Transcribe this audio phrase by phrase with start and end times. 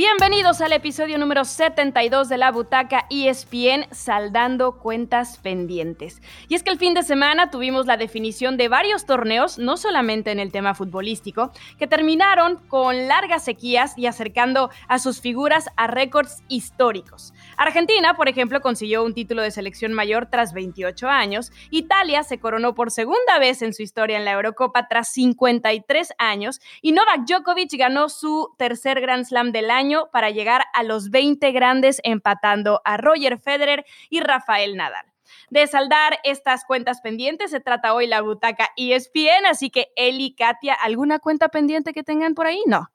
[0.00, 6.22] Bienvenidos al episodio número 72 de la Butaca ESPN, saldando cuentas pendientes.
[6.48, 10.30] Y es que el fin de semana tuvimos la definición de varios torneos, no solamente
[10.30, 15.86] en el tema futbolístico, que terminaron con largas sequías y acercando a sus figuras a
[15.86, 17.34] récords históricos.
[17.58, 22.74] Argentina, por ejemplo, consiguió un título de selección mayor tras 28 años, Italia se coronó
[22.74, 27.76] por segunda vez en su historia en la Eurocopa tras 53 años y Novak Djokovic
[27.76, 32.96] ganó su tercer Grand Slam del año para llegar a los 20 grandes empatando a
[32.96, 35.06] Roger Federer y Rafael Nadal.
[35.50, 40.74] De saldar estas cuentas pendientes se trata hoy la butaca ESPN, así que Eli, Katia,
[40.74, 42.62] ¿alguna cuenta pendiente que tengan por ahí?
[42.66, 42.88] No.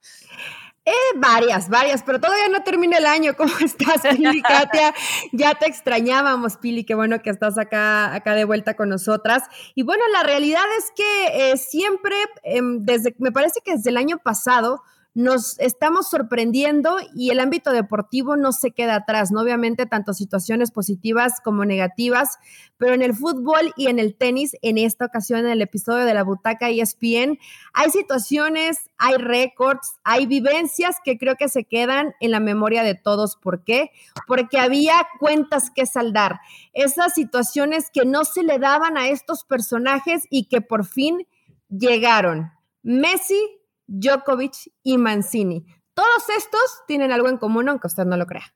[0.87, 3.33] Eh, varias, varias, pero todavía no termina el año.
[3.35, 4.93] ¿Cómo estás, Pili, Katia?
[5.31, 9.43] Ya te extrañábamos, Pili, qué bueno que estás acá, acá de vuelta con nosotras.
[9.73, 13.97] Y bueno, la realidad es que eh, siempre, em, desde, me parece que desde el
[13.97, 14.83] año pasado,
[15.15, 19.39] nos estamos sorprendiendo y el ámbito deportivo no se queda atrás, ¿no?
[19.41, 22.37] Obviamente, tanto situaciones positivas como negativas,
[22.77, 26.13] pero en el fútbol y en el tenis, en esta ocasión, en el episodio de
[26.13, 27.39] la Butaca ESPN,
[27.73, 32.95] hay situaciones, hay récords, hay vivencias que creo que se quedan en la memoria de
[32.95, 33.37] todos.
[33.37, 33.91] ¿Por qué?
[34.27, 36.41] Porque había cuentas que saldar,
[36.73, 41.25] esas situaciones que no se le daban a estos personajes y que por fin
[41.69, 42.51] llegaron.
[42.83, 43.39] Messi
[43.87, 45.65] Djokovic y Mancini.
[45.93, 48.53] Todos estos tienen algo en común, aunque usted no lo crea.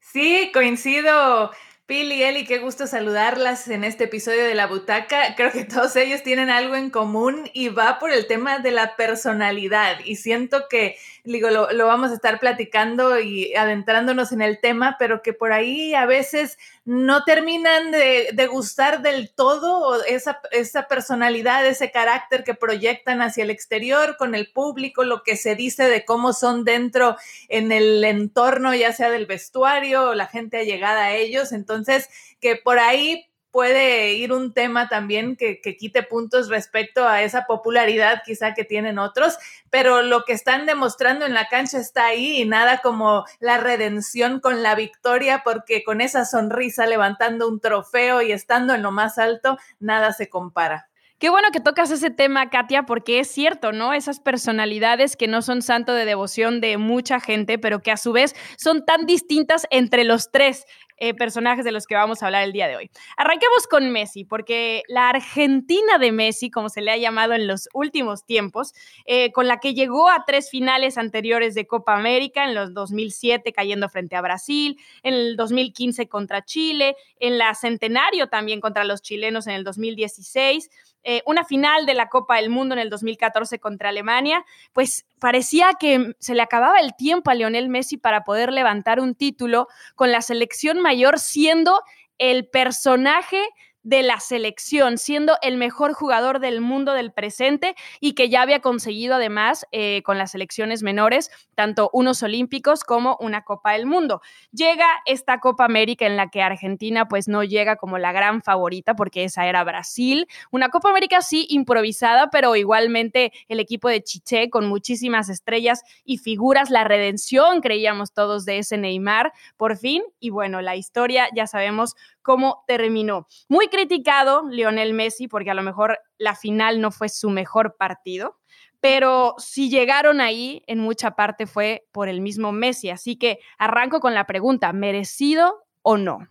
[0.00, 1.52] Sí, coincido.
[1.86, 5.34] Pili, Eli, qué gusto saludarlas en este episodio de La Butaca.
[5.34, 8.94] Creo que todos ellos tienen algo en común y va por el tema de la
[8.94, 9.98] personalidad.
[10.04, 15.22] Y siento que, digo, lo, vamos a estar platicando y adentrándonos en el tema, pero
[15.22, 21.90] que por ahí a veces no terminan de, gustar del todo esa, esa personalidad, ese
[21.90, 26.32] carácter que proyectan hacia el exterior con el público, lo que se dice de cómo
[26.32, 27.16] son dentro
[27.48, 31.52] en el entorno, ya sea del vestuario o la gente allegada a ellos.
[31.52, 32.08] Entonces,
[32.40, 38.22] que por ahí puede ir un tema también que, quite puntos respecto a esa popularidad
[38.24, 39.38] quizá que tienen otros,
[39.70, 44.40] pero lo que están demostrando en la cancha está ahí y nada como la redención
[44.40, 49.18] con la victoria, porque con esa sonrisa levantando un trofeo y estando en lo más
[49.18, 50.90] alto, nada se compara.
[51.20, 53.92] Qué bueno que tocas ese tema, Katia, porque es cierto, ¿no?
[53.92, 58.12] Esas personalidades que no son santo de devoción de mucha gente, pero que a su
[58.12, 60.64] vez son tan distintas entre los tres.
[61.02, 62.90] Eh, personajes de los que vamos a hablar el día de hoy.
[63.16, 67.70] Arranquemos con Messi, porque la Argentina de Messi, como se le ha llamado en los
[67.72, 68.74] últimos tiempos,
[69.06, 73.50] eh, con la que llegó a tres finales anteriores de Copa América, en los 2007
[73.54, 79.00] cayendo frente a Brasil, en el 2015 contra Chile, en la Centenario también contra los
[79.00, 80.68] chilenos en el 2016
[81.02, 85.72] eh, una final de la Copa del Mundo en el 2014 contra Alemania, pues parecía
[85.78, 90.12] que se le acababa el tiempo a Lionel Messi para poder levantar un título con
[90.12, 91.82] la selección mayor siendo
[92.18, 93.42] el personaje
[93.82, 98.60] de la selección, siendo el mejor jugador del mundo del presente y que ya había
[98.60, 104.20] conseguido además eh, con las selecciones menores tanto unos olímpicos como una Copa del Mundo.
[104.52, 108.94] Llega esta Copa América en la que Argentina pues no llega como la gran favorita
[108.94, 114.50] porque esa era Brasil, una Copa América sí improvisada, pero igualmente el equipo de Chiché
[114.50, 120.30] con muchísimas estrellas y figuras, la redención creíamos todos de ese Neymar por fin y
[120.30, 123.26] bueno, la historia ya sabemos cómo terminó.
[123.48, 128.38] Muy criticado Lionel Messi porque a lo mejor la final no fue su mejor partido,
[128.80, 132.90] pero si llegaron ahí, en mucha parte fue por el mismo Messi.
[132.90, 136.28] Así que arranco con la pregunta, ¿merecido o no?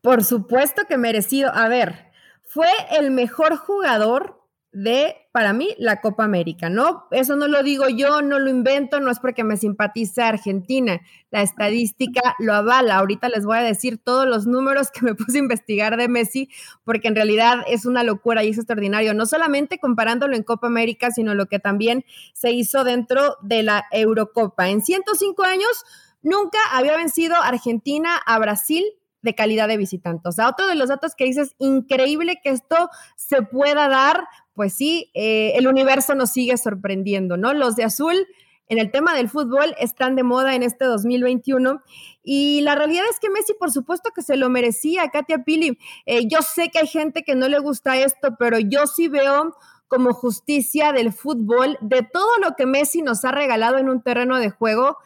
[0.00, 1.50] Por supuesto que merecido.
[1.54, 2.10] A ver,
[2.44, 4.37] fue el mejor jugador
[4.70, 7.06] de, para mí, la Copa América, ¿no?
[7.10, 11.42] Eso no lo digo yo, no lo invento, no es porque me simpatice Argentina, la
[11.42, 12.96] estadística lo avala.
[12.98, 16.50] Ahorita les voy a decir todos los números que me puse a investigar de Messi,
[16.84, 21.10] porque en realidad es una locura y es extraordinario, no solamente comparándolo en Copa América,
[21.10, 22.04] sino lo que también
[22.34, 24.68] se hizo dentro de la Eurocopa.
[24.68, 25.84] En 105 años,
[26.22, 28.84] nunca había vencido Argentina a Brasil
[29.22, 30.28] de calidad de visitante.
[30.28, 34.24] O sea, otro de los datos que dices, increíble que esto se pueda dar
[34.58, 37.54] pues sí, eh, el universo nos sigue sorprendiendo, ¿no?
[37.54, 38.26] Los de azul
[38.68, 41.80] en el tema del fútbol están de moda en este 2021
[42.24, 45.78] y la realidad es que Messi por supuesto que se lo merecía, Katia Pili.
[46.06, 49.54] Eh, yo sé que hay gente que no le gusta esto, pero yo sí veo
[49.86, 54.38] como justicia del fútbol, de todo lo que Messi nos ha regalado en un terreno
[54.38, 54.98] de juego,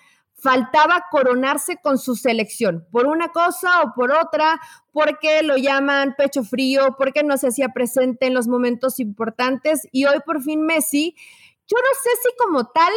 [0.42, 4.60] faltaba coronarse con su selección, por una cosa o por otra,
[4.90, 10.04] porque lo llaman pecho frío, porque no se hacía presente en los momentos importantes y
[10.06, 11.14] hoy por fin Messi,
[11.68, 12.92] yo no sé si como tal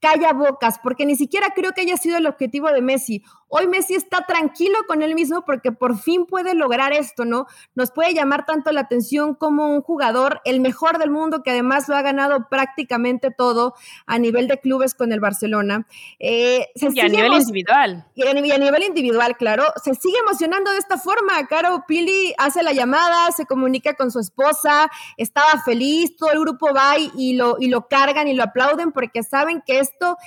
[0.00, 3.22] calla bocas, porque ni siquiera creo que haya sido el objetivo de Messi.
[3.48, 7.46] Hoy Messi está tranquilo con él mismo porque por fin puede lograr esto, ¿no?
[7.74, 11.88] Nos puede llamar tanto la atención como un jugador, el mejor del mundo, que además
[11.88, 13.74] lo ha ganado prácticamente todo
[14.06, 15.86] a nivel de clubes con el Barcelona.
[16.18, 18.06] Eh, y a nivel individual.
[18.14, 19.64] Y a, nivel individual, claro.
[19.82, 21.46] Se sigue emocionando de esta forma.
[21.46, 26.74] Caro Pili hace la llamada, se comunica con su esposa, estaba feliz, todo el grupo
[26.74, 30.18] va y lo, y lo cargan y lo aplauden porque saben que esto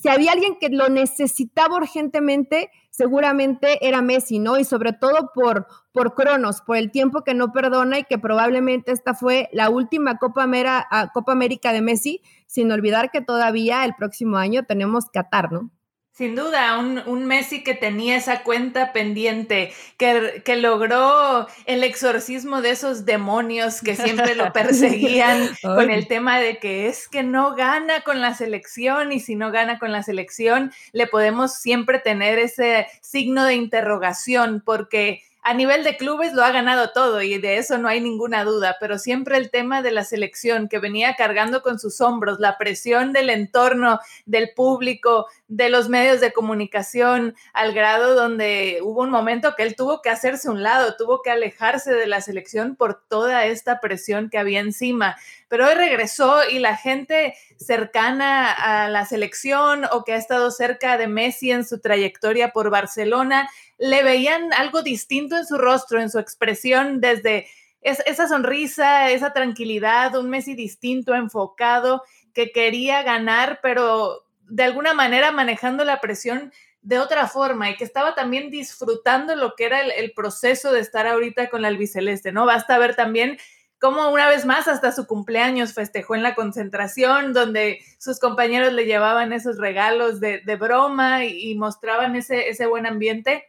[0.00, 4.58] si había alguien que lo necesitaba urgentemente, seguramente era Messi, ¿no?
[4.58, 8.92] Y sobre todo por, por Cronos, por el tiempo que no perdona y que probablemente
[8.92, 10.48] esta fue la última Copa,
[10.90, 15.70] ah, Copa América de Messi, sin olvidar que todavía el próximo año tenemos Qatar, ¿no?
[16.20, 22.72] Sin duda, un, Messi que tenía esa cuenta pendiente, que, que, logró el exorcismo de
[22.72, 28.02] esos demonios que siempre lo perseguían con el tema de que es que no gana
[28.02, 32.86] con la selección y si no gana con la selección, le podemos siempre tener ese
[33.00, 37.78] signo de interrogación porque a nivel de clubes lo ha ganado todo y de eso
[37.78, 41.78] no hay ninguna duda, pero siempre el tema de la selección que venía cargando con
[41.78, 48.14] sus hombros, la presión del entorno, del público, de los medios de comunicación, al grado
[48.14, 52.06] donde hubo un momento que él tuvo que hacerse un lado, tuvo que alejarse de
[52.06, 55.16] la selección por toda esta presión que había encima.
[55.48, 60.96] Pero hoy regresó y la gente cercana a la selección o que ha estado cerca
[60.96, 66.10] de Messi en su trayectoria por Barcelona, le veían algo distinto en su rostro, en
[66.10, 67.48] su expresión, desde
[67.82, 72.04] esa sonrisa, esa tranquilidad, un Messi distinto, enfocado,
[72.34, 76.52] que quería ganar, pero de alguna manera manejando la presión
[76.82, 81.06] de otra forma y que estaba también disfrutando lo que era el, proceso de estar
[81.06, 82.46] ahorita con la albiceleste, ¿no?
[82.46, 83.38] Basta ver también
[83.78, 88.86] cómo una vez más hasta su cumpleaños festejó en la concentración, donde sus compañeros le
[88.86, 93.44] llevaban esos regalos de, broma y, mostraban ese, ese buen ambiente.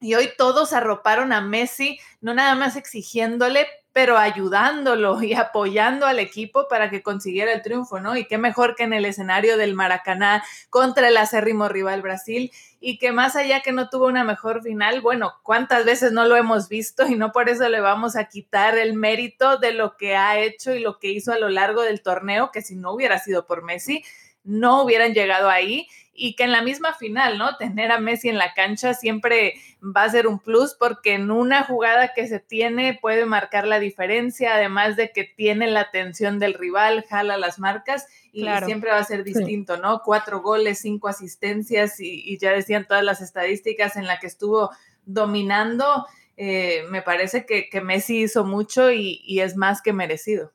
[0.00, 3.66] Y hoy todos arroparon a Messi, no nada más exigiéndole,
[3.96, 8.14] pero ayudándolo y apoyando al equipo para que consiguiera el triunfo, ¿no?
[8.14, 12.52] Y qué mejor que en el escenario del Maracaná contra el acérrimo rival Brasil.
[12.78, 16.36] Y que más allá que no tuvo una mejor final, bueno, cuántas veces no lo
[16.36, 20.14] hemos visto y no por eso le vamos a quitar el mérito de lo que
[20.14, 23.18] ha hecho y lo que hizo a lo largo del torneo, que si no hubiera
[23.18, 24.04] sido por Messi,
[24.44, 27.56] no hubieran llegado ahí y que en la misma final, ¿no?
[27.56, 31.64] Tener a Messi en la cancha siempre va a ser un plus porque en una
[31.64, 36.54] jugada que se tiene puede marcar la diferencia, además de que tiene la atención del
[36.54, 40.02] rival, jala las marcas y siempre va a ser distinto, ¿no?
[40.04, 44.70] Cuatro goles, cinco asistencias y, ya decían todas las estadísticas en la que estuvo
[45.04, 46.06] dominando.
[46.36, 50.52] Eh, me parece que, Messi hizo mucho y, y es más que merecido.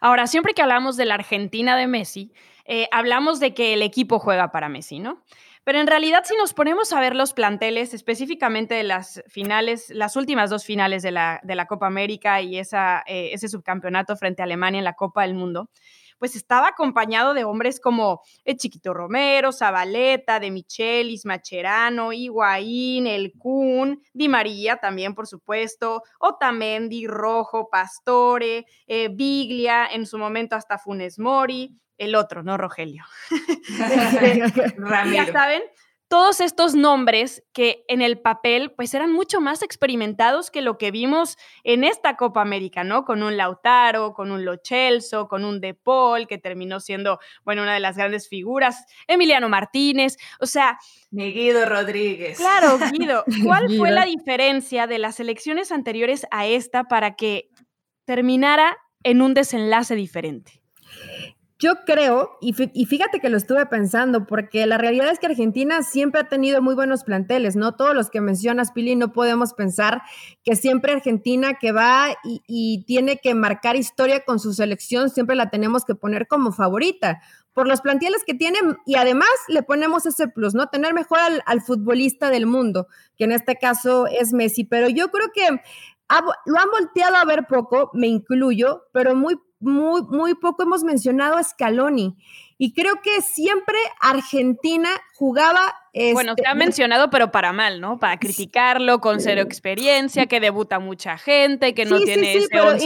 [0.00, 2.32] Ahora, siempre que hablamos de la Argentina de Messi,
[2.66, 5.22] eh, hablamos de que el equipo juega para Messi, ¿no?
[5.64, 10.16] Pero en realidad, si nos ponemos a ver los planteles, específicamente de las finales, las
[10.16, 12.64] últimas dos finales de la, Copa América y eh,
[13.06, 15.70] ese subcampeonato frente a Alemania en la Copa del Mundo,
[16.22, 23.32] pues estaba acompañado de hombres como el Chiquito Romero, Zabaleta, De Michelis, Macherano, Higuaín, El
[23.36, 30.78] Kun, Di María también, por supuesto, Otamendi, Rojo, Pastore, eh, Biglia, en su momento hasta
[30.78, 33.04] Funes Mori, el otro, no Rogelio.
[35.12, 35.62] ya saben,
[36.12, 40.90] todos estos nombres que en el papel pues eran mucho más experimentados que lo que
[40.90, 43.06] vimos en esta Copa América, ¿no?
[43.06, 47.72] Con un Lautaro, con un Lochelso, con un De Paul, que terminó siendo, bueno, una
[47.72, 50.78] de las grandes figuras, Emiliano Martínez, o sea...
[51.10, 52.36] Mi Guido Rodríguez.
[52.36, 53.24] Claro, Guido.
[53.42, 57.48] ¿Cuál fue la diferencia de las elecciones anteriores a esta para que
[58.04, 60.60] terminara en un desenlace diferente?
[61.62, 66.20] Yo creo, y, fíjate que lo estuve pensando, porque la realidad es que Argentina siempre
[66.20, 67.76] ha tenido muy buenos planteles, ¿no?
[67.76, 70.02] Todos los que mencionas, Pili, no podemos pensar
[70.42, 75.50] que siempre Argentina que va y, tiene que marcar historia con su selección, siempre la
[75.50, 80.26] tenemos que poner como favorita por los planteles que tienen y además le ponemos ese
[80.26, 80.66] plus, ¿no?
[80.66, 85.28] Tener mejor al futbolista del mundo, que en este caso es Messi, pero yo creo
[85.32, 85.46] que
[86.44, 91.36] lo han volteado a ver poco, me incluyo, pero muy muy, muy poco hemos mencionado
[91.36, 92.16] a Scaloni.
[92.58, 95.74] Y creo que siempre Argentina jugaba.
[96.12, 97.98] bueno, se ha este, mencionado, pero para mal, ¿no?
[97.98, 102.76] Para criticarlo, con cero experiencia, que debuta mucha gente, que no tiene ese pero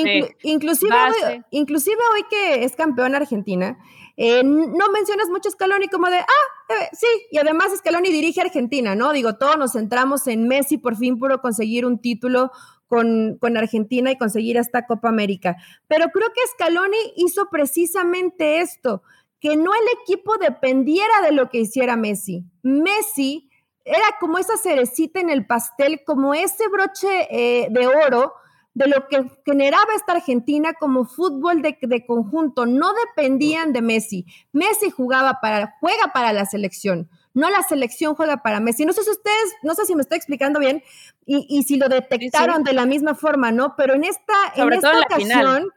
[0.43, 3.77] inclusive, hoy, inclusive hoy que es campeón Argentina,
[4.17, 6.25] eh, no mencionas mucho Scaloni como de, ah,
[6.71, 9.13] eh, sí, y además Scaloni dirige Argentina, ¿no?
[9.13, 12.51] Digo, todos nos centramos en Messi por fin pudo conseguir un título
[12.87, 15.57] con, Argentina y conseguir esta Copa América.
[15.89, 19.03] Pero creo que Scaloni hizo precisamente esto,
[19.41, 22.45] que no el equipo dependiera de lo que hiciera Messi.
[22.63, 23.51] Messi
[23.85, 28.33] era como esa cerecita en el pastel, como ese broche eh, de oro
[28.75, 32.67] de lo que generaba esta Argentina como fútbol de, conjunto.
[32.67, 34.27] No dependían de Messi.
[34.53, 38.87] Messi jugaba para, juega para la selección, no la selección juega para Messi.
[38.87, 40.83] No sé si ustedes, no sé si me estoy explicando bien
[41.27, 43.77] y, si lo detectaron de la misma forma, ¿no?
[43.77, 45.69] Pero en esta, en esta ocasión,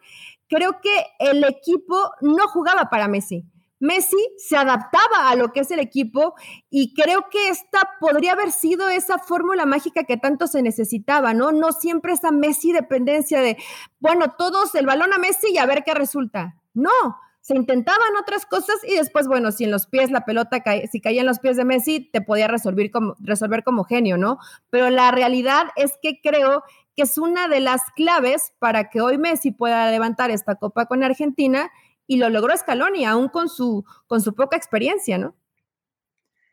[0.48, 3.46] creo que el equipo no jugaba para Messi.
[3.82, 6.34] Messi se adaptaba a lo que es el equipo
[6.70, 11.52] y creo que esta podría haber sido esa fórmula mágica que tanto se necesitaba, ¿no?
[11.52, 13.58] No siempre esa Messi dependencia de,
[14.00, 16.56] bueno, todos el balón a Messi y a ver qué resulta.
[16.74, 17.20] No,
[17.50, 21.02] se intentaban otras cosas y después, bueno, si en los pies la pelota, cae, si
[21.02, 24.38] caía en los pies de Messi, te podía resolver como, resolver como genio, ¿no?
[24.70, 26.64] Pero la realidad es que creo
[26.96, 31.04] que es una de las claves para que hoy Messi pueda levantar esta copa con
[31.04, 31.72] Argentina
[32.06, 35.34] y lo logró Scaloni, aún con su, con su poca experiencia, ¿no?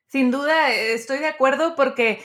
[0.06, 2.20] Sin duda, estoy de acuerdo porque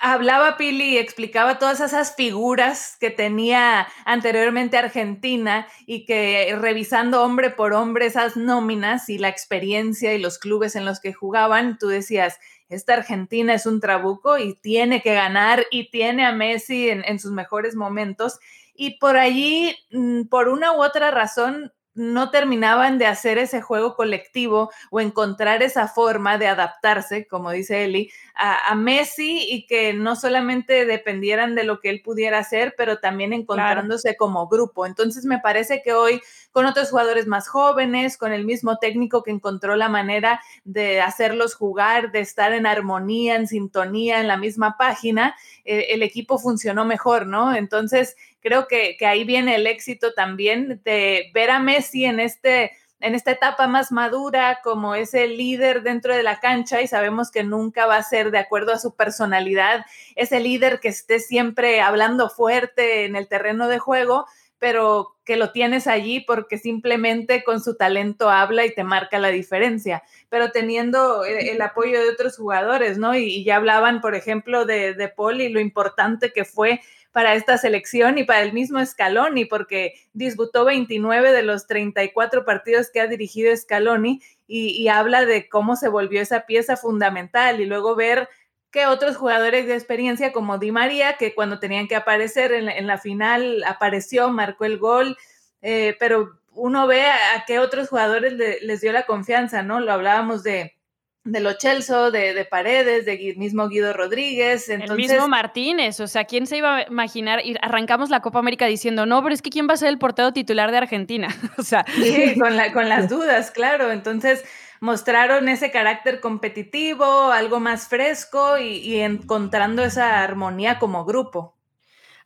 [0.00, 7.50] hablaba Pili y explicaba todas esas figuras que tenía anteriormente Argentina y que revisando hombre
[7.50, 11.88] por hombre esas nóminas y la experiencia y los clubes en los que jugaban, tú
[11.88, 17.04] decías, esta Argentina es un trabuco y tiene que ganar y tiene a Messi en,
[17.04, 18.38] en sus mejores momentos.
[18.74, 23.94] Y por allí, mm, por una u otra razón, no terminaban de hacer ese juego
[23.96, 30.16] colectivo o encontrar esa forma de adaptarse, como dice Eli, a, Messi y que no
[30.16, 34.86] solamente dependieran de lo que él pudiera hacer, pero también encontrándose como grupo.
[34.86, 39.30] Entonces me parece que hoy con otros jugadores más jóvenes, con el mismo técnico que
[39.30, 44.76] encontró la manera de hacerlos jugar, de estar en armonía, en sintonía, en la misma
[44.78, 47.54] página, eh, el equipo funcionó mejor, ¿no?
[47.54, 52.72] Entonces creo que, que ahí viene el éxito también de ver a Messi en este
[53.00, 57.42] en esta etapa más madura como ese líder dentro de la cancha y sabemos que
[57.42, 59.84] nunca va a ser de acuerdo a su personalidad,
[60.16, 64.26] ese líder que esté siempre hablando fuerte en el terreno de juego,
[64.58, 69.28] pero que lo tienes allí porque simplemente con su talento habla y te marca la
[69.28, 73.14] diferencia, pero teniendo el, apoyo de otros jugadores, ¿no?
[73.14, 76.82] Y, ya hablaban, por ejemplo, de, de Paul y lo importante que fue
[77.12, 82.90] para esta selección y para el mismo Scaloni, porque disputó 29 de los 34 partidos
[82.90, 87.94] que ha dirigido Scaloni y, habla de cómo se volvió esa pieza fundamental y luego
[87.94, 88.28] ver
[88.72, 92.98] que otros jugadores de experiencia como Di María, que cuando tenían que aparecer en la,
[92.98, 95.16] final apareció, marcó el gol,
[95.62, 99.80] eh, pero uno ve a, qué otros jugadores les dio la confianza, ¿no?
[99.80, 100.76] Lo hablábamos de,
[101.24, 104.68] de Lo Chelso, de, Paredes, de mismo Guido Rodríguez.
[104.68, 107.44] El mismo Martínez, o sea, ¿quién se iba a imaginar?
[107.44, 109.98] Y arrancamos la Copa América diciendo, no, pero es que ¿quién va a ser el
[109.98, 111.28] portero titular de Argentina?
[111.58, 111.84] o sea.
[111.94, 113.90] Sí, con, la, con las dudas, claro.
[113.90, 114.44] Entonces
[114.80, 121.60] mostraron ese carácter competitivo, algo más fresco y encontrando esa armonía como grupo.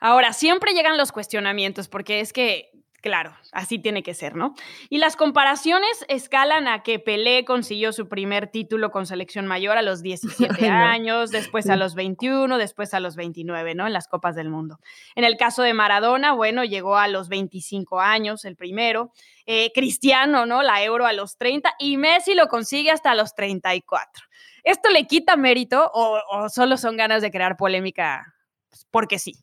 [0.04, 2.73] Ahora, siempre llegan los cuestionamientos, porque es que
[3.04, 4.54] Claro, así tiene que ser, ¿no?
[4.88, 9.82] Y las comparaciones escalan a que Pelé consiguió su primer título con selección mayor a
[9.82, 13.86] los 17 años, después a los 21, después a los 29, ¿no?
[13.86, 14.80] En las Copas del Mundo.
[15.16, 19.12] En el caso de Maradona, bueno, llegó a los 25 años, el primero.
[19.44, 20.62] Eh, Cristiano, ¿no?
[20.62, 24.24] La Euro a los 30 y Messi lo consigue hasta los 34.
[24.62, 28.34] ¿Esto le quita mérito o, o solo son ganas de crear polémica?
[28.70, 29.34] Pues, porque sí.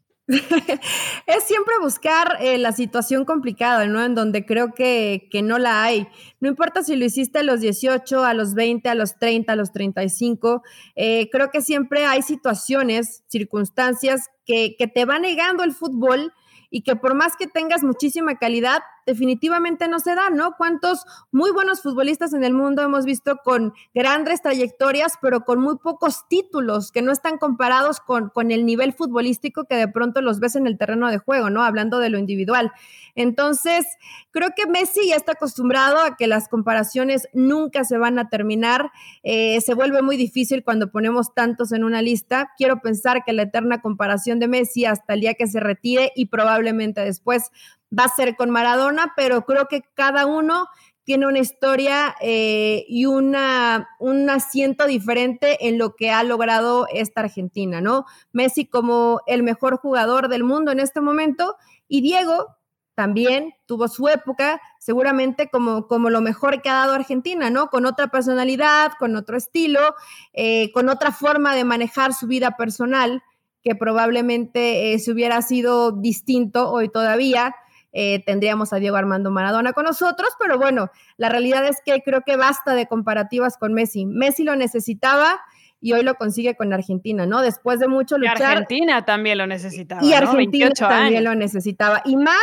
[1.27, 4.03] Es siempre buscar eh, la situación complicada, ¿no?
[4.03, 6.07] En donde creo que, que, no la hay.
[6.39, 9.55] No importa si lo hiciste a los 18, a los 20, a los 30, a
[9.55, 10.63] los 35,
[10.95, 16.33] eh, creo que siempre hay situaciones, circunstancias que, que te va negando el fútbol
[16.69, 20.55] y que por más que tengas muchísima calidad, definitivamente no se da, ¿no?
[20.57, 25.77] ¿Cuántos muy buenos futbolistas en el mundo hemos visto con grandes trayectorias, pero con muy
[25.77, 30.39] pocos títulos, que no están comparados con, con el nivel futbolístico que de pronto los
[30.39, 31.63] ves en el terreno de juego, ¿no?
[31.63, 32.71] Hablando de lo individual.
[33.15, 33.85] Entonces,
[34.31, 38.91] creo que Messi ya está acostumbrado a que las comparaciones nunca se van a terminar.
[39.23, 42.51] Eh, se vuelve muy difícil cuando ponemos tantos en una lista.
[42.57, 46.27] Quiero pensar que la eterna comparación de Messi hasta el día que se retire y
[46.27, 47.51] probablemente después
[47.97, 50.67] va a ser con Maradona, pero creo que cada uno
[51.03, 57.21] tiene una historia eh, y una, un asiento diferente en lo que ha logrado esta
[57.21, 58.05] Argentina, ¿no?
[58.31, 61.55] Messi como el mejor jugador del mundo en este momento
[61.87, 62.55] y Diego
[62.93, 67.69] también tuvo su época, seguramente como, como lo mejor que ha dado Argentina, ¿no?
[67.69, 69.95] Con otra personalidad, con otro estilo,
[70.33, 73.23] eh, con otra forma de manejar su vida personal,
[73.63, 77.55] que probablemente eh, se hubiera sido distinto hoy todavía.
[77.93, 82.21] Eh, tendríamos a Diego Armando Maradona con nosotros, pero bueno, la realidad es que creo
[82.21, 84.05] que basta de comparativas con Messi.
[84.05, 85.41] Messi lo necesitaba
[85.81, 87.41] y hoy lo consigue con Argentina, ¿no?
[87.41, 88.39] Después de mucho luchar.
[88.39, 90.03] Y Argentina también lo necesitaba.
[90.03, 92.01] Y Argentina también lo necesitaba.
[92.05, 92.37] Y más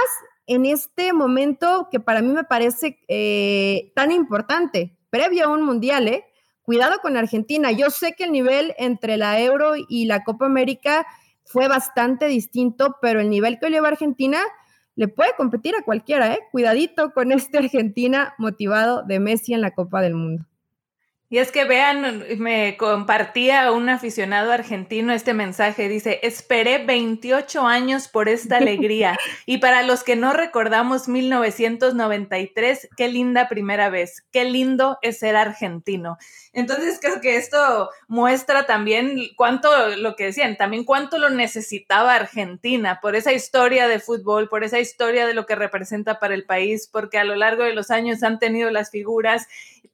[0.47, 6.09] en este momento que para mí me parece eh, tan importante, previo a un mundial,
[6.09, 6.25] ¿eh?
[6.63, 7.71] Cuidado con Argentina.
[7.71, 11.07] Yo sé que el nivel entre la Euro y la Copa América
[11.45, 14.39] fue bastante distinto, pero el nivel que lleva Argentina
[14.99, 16.41] le puede competir a cualquiera, ¿eh?
[16.51, 20.45] Cuidadito con este Argentina motivado de Messi en la Copa del Mundo.
[21.31, 28.09] Y es que vean, me compartía un aficionado argentino este mensaje, dice, esperé 28 años
[28.09, 29.19] por esta alegría.
[29.45, 35.37] y para los que no recordamos 1993, qué linda primera vez, qué lindo es ser
[35.37, 36.17] argentino.
[36.55, 43.01] Entonces creo que esto muestra también cuánto, lo que decían, también cuánto lo necesitaba Argentina
[43.03, 46.89] por esa historia de fútbol, por esa historia de lo que representa para el país,
[46.91, 49.47] porque a lo largo de los años han tenido las figuras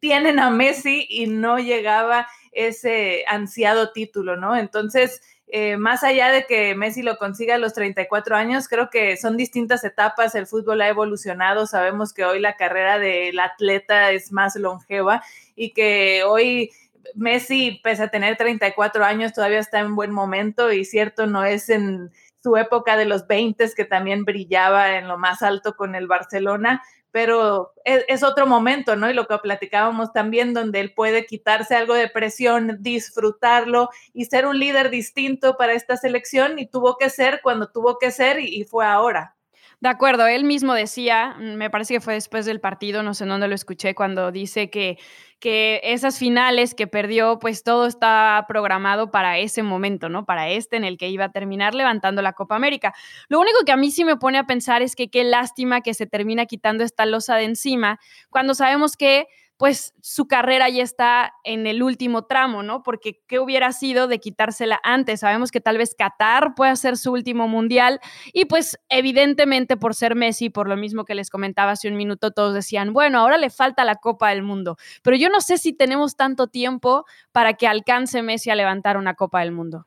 [0.05, 4.57] tienen a Messi y no llegaba ese ansiado título, ¿no?
[4.57, 9.17] Entonces, eh, más allá de que Messi lo consiga a los 34 años, creo que
[9.17, 14.33] son distintas etapas, el fútbol ha evolucionado, sabemos que hoy la carrera del atleta es
[14.33, 15.23] más longeva
[15.55, 16.71] y que hoy
[17.15, 21.69] Messi, pese a tener 34 años, todavía está en buen momento y cierto, no es
[21.69, 22.11] en
[22.43, 26.83] su época de los 20 que también brillaba en lo más alto con el Barcelona,
[27.15, 29.09] pero es, otro momento, ¿no?
[29.09, 34.47] Y lo que platicábamos también, donde él puede quitarse algo de presión, disfrutarlo y ser
[34.47, 38.65] un líder distinto para esta selección y tuvo que ser cuando tuvo que ser y
[38.65, 39.37] fue ahora.
[39.85, 43.27] De acuerdo, él mismo decía, mm, me parece que fue después del partido, no sé
[43.27, 44.97] dónde lo escuché, cuando dice que,
[45.41, 50.25] que esas finales que perdió, pues todo está programado para ese momento, ¿no?
[50.25, 52.95] Para este en el que iba a terminar levantando la Copa América.
[53.29, 55.93] Lo único que a mí sí me pone a pensar es que qué lástima que
[55.93, 58.01] se termina quitando esta losa de encima,
[58.31, 59.27] cuando sabemos que
[59.57, 62.83] pues su carrera ya está en el último tramo, ¿no?
[62.83, 65.21] Porque ¿qué hubiera sido de quitársela antes?
[65.21, 68.01] Sabemos que tal vez Qatar pueda ser su último mundial
[68.33, 72.33] y pues evidentemente por ser Messi, por lo mismo que les comentaba hace un minuto,
[72.33, 75.73] todos decían, bueno, ahora le falta la Copa del Mundo, pero yo no sé si
[75.73, 79.87] tenemos tanto tiempo para que alcance Messi a levantar una Copa del Mundo.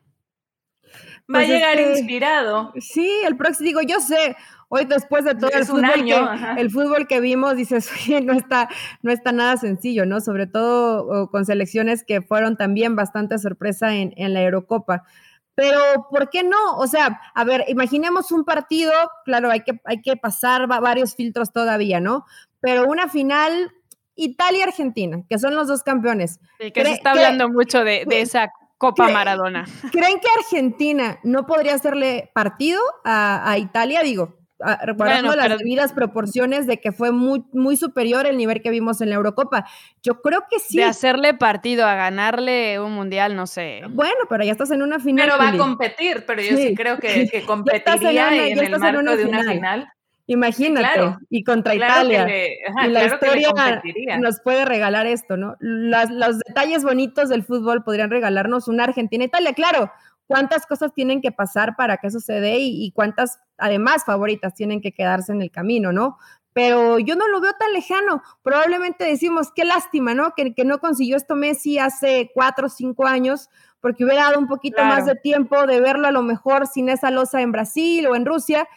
[1.30, 2.72] Va a pues llegar inspirado.
[2.80, 4.34] Sí, el próximo, digo, yo sé,
[4.70, 8.68] Hoy después de todo el fútbol, que, el fútbol que vimos, dices, oye, no está,
[9.02, 10.20] no está nada sencillo, ¿no?
[10.20, 15.04] Sobre todo con selecciones que fueron también bastante sorpresa en, en la Eurocopa.
[15.54, 16.76] Pero, ¿por qué no?
[16.76, 18.92] O sea, a ver, imaginemos un partido,
[19.24, 22.26] claro, hay que, hay que pasar varios filtros todavía, ¿no?
[22.60, 23.72] Pero una final
[24.14, 26.38] Italia-Argentina, que son los dos campeones.
[26.58, 29.66] que se está hablando mucho de, de esa Copa Maradona.
[29.90, 34.02] ¿Creen que Argentina no podría hacerle partido a, a Italia?
[34.02, 34.37] Digo,
[34.82, 39.10] recuerdo las debidas proporciones de que fue muy, muy superior el nivel que vimos en
[39.10, 39.66] la Eurocopa.
[40.02, 40.78] Yo creo que sí.
[40.78, 43.82] De hacerle partido a ganarle un mundial, no sé.
[43.90, 45.26] Bueno, pero ya estás en una final.
[45.26, 49.24] Pero va a competir, pero yo sí, creo que, que competiría en, el marco de
[49.24, 49.92] una final.
[50.30, 52.26] Imagínate, y contra Italia.
[52.28, 53.50] y la historia
[54.18, 55.56] nos puede regalar esto, ¿no?
[55.58, 59.90] los detalles bonitos del fútbol podrían regalarnos una Argentina-Italia, claro
[60.28, 64.80] cuántas cosas tienen que pasar para que eso se dé y, cuántas, además, favoritas tienen
[64.80, 66.18] que quedarse en el camino, ¿no?
[66.52, 68.22] Pero yo no lo veo tan lejano.
[68.42, 70.34] Probablemente decimos, qué lástima, ¿no?
[70.36, 73.48] Que, que no consiguió esto Messi hace cuatro o cinco años,
[73.80, 77.10] porque hubiera dado un poquito más de tiempo de verlo a lo mejor sin esa
[77.10, 78.68] losa en Brasil o en Rusia.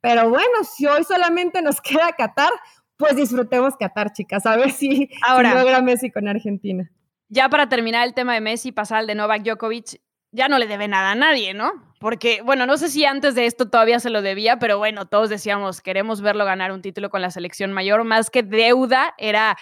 [0.00, 2.52] Pero bueno, si hoy solamente nos queda Qatar,
[2.96, 6.88] pues disfrutemos Qatar, chicas, a ver si, Ahora, si logra Messi con Argentina.
[7.28, 10.00] Ya para terminar el tema de Messi, pasar al de Novak Djokovic,
[10.32, 11.72] ya no le debe nada a nadie, ¿no?
[11.98, 15.28] Porque, bueno, no sé si antes de esto todavía se lo debía, pero bueno, todos
[15.28, 19.56] decíamos, queremos verlo ganar un título con la selección mayor, más que deuda, era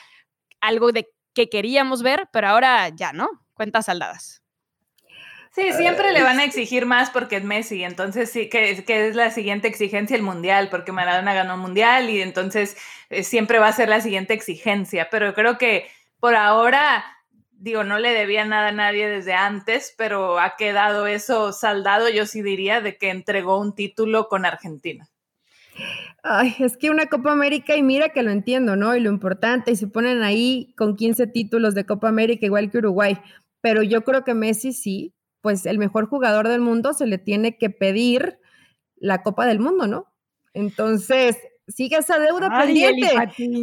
[0.60, 3.28] algo de que queríamos ver, pero ahora ya, ¿no?
[3.54, 4.42] Cuentas saldadas.
[5.50, 9.16] Sí, siempre le van a exigir más porque es Messi, entonces sí, que, que es
[9.16, 12.76] la siguiente exigencia el Mundial, porque Maradona ganó Mundial y entonces
[13.10, 17.04] eh, siempre va a ser la siguiente exigencia, pero creo que por ahora
[17.58, 22.24] digo, no le debía nada a nadie desde antes, pero ha quedado eso saldado, yo
[22.26, 25.08] sí diría, de que entregó un título con Argentina.
[26.22, 28.94] Ay, es que una Copa América, y mira que lo entiendo, ¿no?
[28.96, 32.78] Y lo importante, y se ponen ahí con 15 títulos de Copa América, igual que
[32.78, 33.18] Uruguay,
[33.60, 37.58] pero yo creo que Messi sí, pues el mejor jugador del mundo se le tiene
[37.58, 38.38] que pedir
[38.96, 40.12] la Copa del Mundo, ¿no?
[40.54, 41.36] Entonces,
[41.68, 43.08] sigue esa deuda pendiente.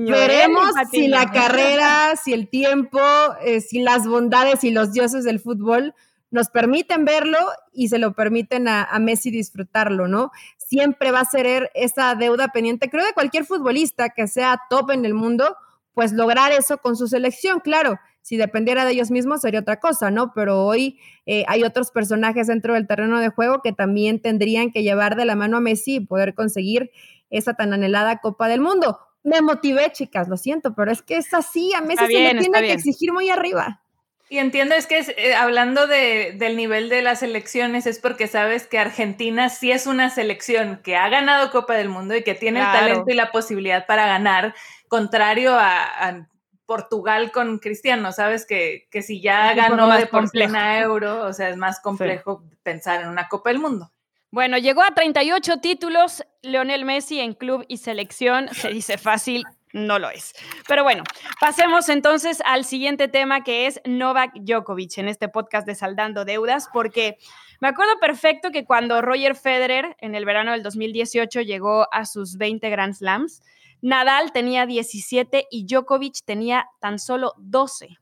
[0.09, 2.99] Veremos si la carrera, si el tiempo,
[3.43, 5.93] eh, si las bondades y los dioses del fútbol
[6.31, 7.37] nos permiten verlo
[7.71, 10.31] y se lo permiten a, Messi disfrutarlo, ¿no?
[10.67, 12.89] siempre va a ser esa deuda pendiente.
[12.89, 15.55] Creo que cualquier futbolista que sea top en el mundo,
[15.93, 17.99] pues lograr eso con su selección, claro.
[18.21, 20.33] Si dependiera de ellos mismos sería otra cosa, ¿no?
[20.33, 24.81] Pero hoy eh, hay otros personajes dentro del terreno de juego que también tendrían que
[24.81, 26.91] llevar de la mano a Messi y poder conseguir
[27.29, 28.99] esa tan anhelada Copa del Mundo.
[29.23, 32.59] Me motivé, chicas, lo siento, pero es que es así, a Messi se le tiene
[32.61, 33.81] que exigir muy arriba.
[34.27, 38.65] Y entiendo, es que eh, hablando de, del nivel de las elecciones, es porque sabes
[38.65, 42.59] que Argentina sí es una selección que ha ganado Copa del Mundo y que tiene
[42.59, 44.55] el talento y la posibilidad para ganar,
[44.87, 46.27] contrario a,
[46.65, 51.49] Portugal con Cristiano, sabes que, que si ya ganó de por plena euro, o sea,
[51.49, 53.91] es más complejo pensar en una Copa del Mundo.
[54.35, 58.49] Bueno, llegó a 38 títulos Leonel Messi en club y selección.
[58.51, 60.33] Se dice fácil, no lo es.
[60.67, 61.05] Pero bueno,
[61.39, 66.67] pasemos entonces al siguiente tema que es Novak Djokovic en este podcast de Saldando Deudas,
[66.73, 67.17] porque
[67.61, 72.35] me acuerdo perfecto que cuando Roger Federer en el verano del 2018 llegó a sus
[72.35, 73.41] 20 Grand Slams,
[73.81, 77.99] Nadal tenía 17 y Djokovic tenía tan solo 12.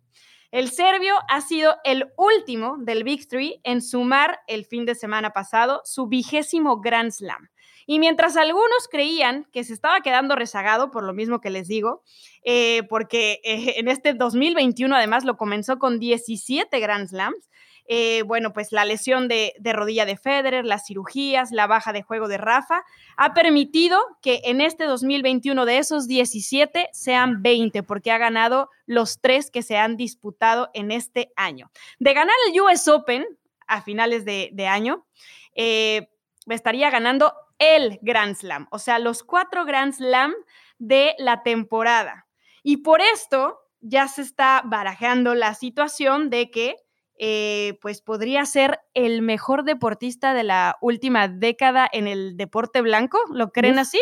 [0.53, 5.31] El serbio ha sido el último del Big Three en sumar el fin de semana
[5.31, 7.49] pasado su vigésimo Grand Slam.
[7.87, 12.03] Y mientras algunos creían que se estaba quedando rezagado, por lo mismo que les digo,
[12.43, 17.49] eh, porque eh, en este 2021 además lo comenzó con 17 Grand Slams,
[17.85, 22.27] eh, bueno, pues la lesión de, rodilla de Federer, las cirugías, la baja de juego
[22.27, 22.83] de Rafa,
[23.17, 29.19] ha permitido que en este 2021 de esos 17 sean 20, porque ha ganado los
[29.19, 31.71] tres que se han disputado en este año.
[31.99, 33.25] De ganar el US Open
[33.67, 35.05] a finales de, de año,
[35.55, 36.09] eh,
[36.47, 40.33] estaría ganando el Grand Slam, o sea, los cuatro Grand Slam
[40.79, 42.27] de la temporada.
[42.61, 46.75] Y por esto ya se está barajando la situación de que
[47.25, 53.17] eh, pues podría ser el mejor deportista de la última década en el deporte blanco.
[53.31, 54.01] ¿Lo creen así?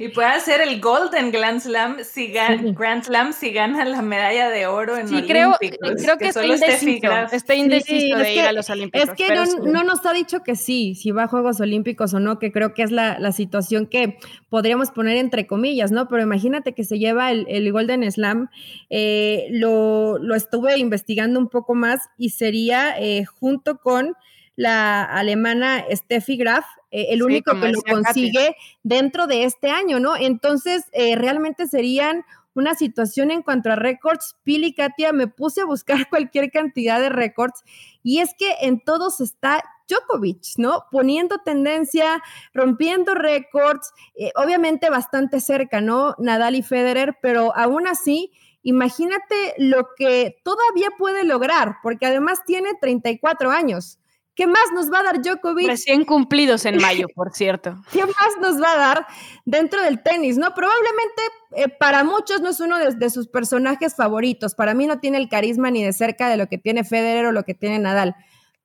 [0.00, 4.48] Y puede ser el Golden Grand Slam si gana, Grand Slam si gana la medalla
[4.48, 8.70] de oro en sí, creo, creo que, está indeciso, está indeciso de ir a los
[8.70, 9.10] Olímpicos.
[9.10, 9.28] Es que
[9.70, 12.72] no, nos ha dicho que sí, si va a Juegos Olímpicos o no, que creo
[12.72, 14.16] que es la, situación que
[14.48, 16.08] podríamos poner entre comillas, ¿no?
[16.08, 18.48] Pero imagínate que se lleva el, Golden Slam,
[18.88, 24.16] eh, lo, lo, estuve investigando un poco más y sería eh, junto con
[24.60, 30.18] la alemana Steffi Graf, eh, el único que lo consigue dentro de este año, ¿no?
[30.18, 34.36] Entonces, eh, realmente serían una situación en cuanto a récords.
[34.42, 37.64] Pili Katia, me puse a buscar cualquier cantidad de récords
[38.02, 40.84] y es que en todos está Djokovic, ¿no?
[40.92, 46.16] Poniendo tendencia, rompiendo récords, eh, obviamente bastante cerca, ¿no?
[46.18, 48.30] Nadal y Federer, pero aún así,
[48.62, 53.96] imagínate lo que todavía puede lograr, porque además tiene 34 años.
[54.34, 55.66] ¿Qué más nos va a dar Djokovic?
[55.66, 57.76] Recién cumplidos en mayo, por cierto.
[57.92, 59.06] ¿Qué más nos va a dar
[59.44, 60.38] dentro del tenis?
[60.38, 61.22] No, probablemente
[61.56, 64.54] eh, para muchos no es uno de, sus personajes favoritos.
[64.54, 67.32] Para mí no tiene el carisma ni de cerca de lo que tiene Federer o
[67.32, 68.14] lo que tiene Nadal.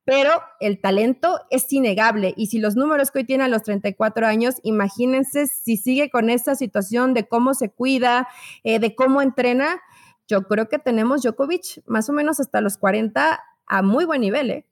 [0.06, 2.36] Pero el talento es innegable.
[2.38, 6.30] Y si los números que hoy tiene a los 34 años, imagínense si sigue con
[6.30, 8.28] esta situación de cómo se cuida,
[8.63, 9.82] eh, de cómo entrena.
[10.28, 14.51] Yo creo que tenemos Djokovic más o menos hasta los 40 a muy buen nivel,
[14.51, 14.65] ¿eh?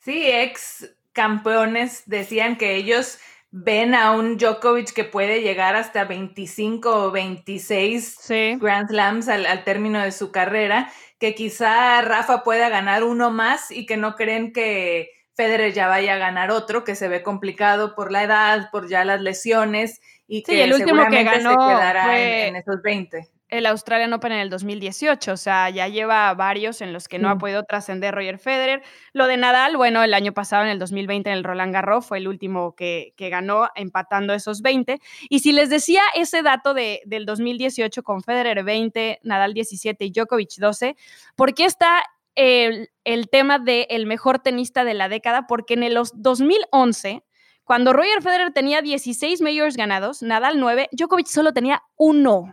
[0.00, 3.18] Sí, ex campeones decían que ellos
[3.50, 8.16] ven a un Djokovic que puede llegar hasta 25 o 26
[8.60, 13.70] Grand Slams al, al, término de su carrera, que quizá Rafa pueda ganar uno más
[13.70, 17.94] y que no creen que Federer ya vaya a ganar otro, que se ve complicado
[17.94, 22.20] por la edad, por ya las lesiones y que el último que ganó se quedará
[22.20, 26.92] en, esos 20 el Australian Open en el 2018, o sea, ya lleva varios en
[26.92, 28.82] los que no ha podido trascender Roger Federer.
[29.12, 32.18] Lo de Nadal, bueno, el año pasado, en el 2020, en el Roland Garros, fue
[32.18, 35.00] el último que, ganó, empatando esos 20.
[35.28, 40.12] Y si les decía ese dato de, del 2018 con Federer 20, Nadal 17 y
[40.12, 40.96] Djokovic 12,
[41.34, 42.04] ¿por qué está
[42.36, 45.46] el, el tema del el mejor tenista de la década?
[45.46, 47.24] Porque en el 2011
[47.64, 52.52] cuando Roger Federer tenía 16 majors ganados, Nadal 9, Djokovic solo tenía uno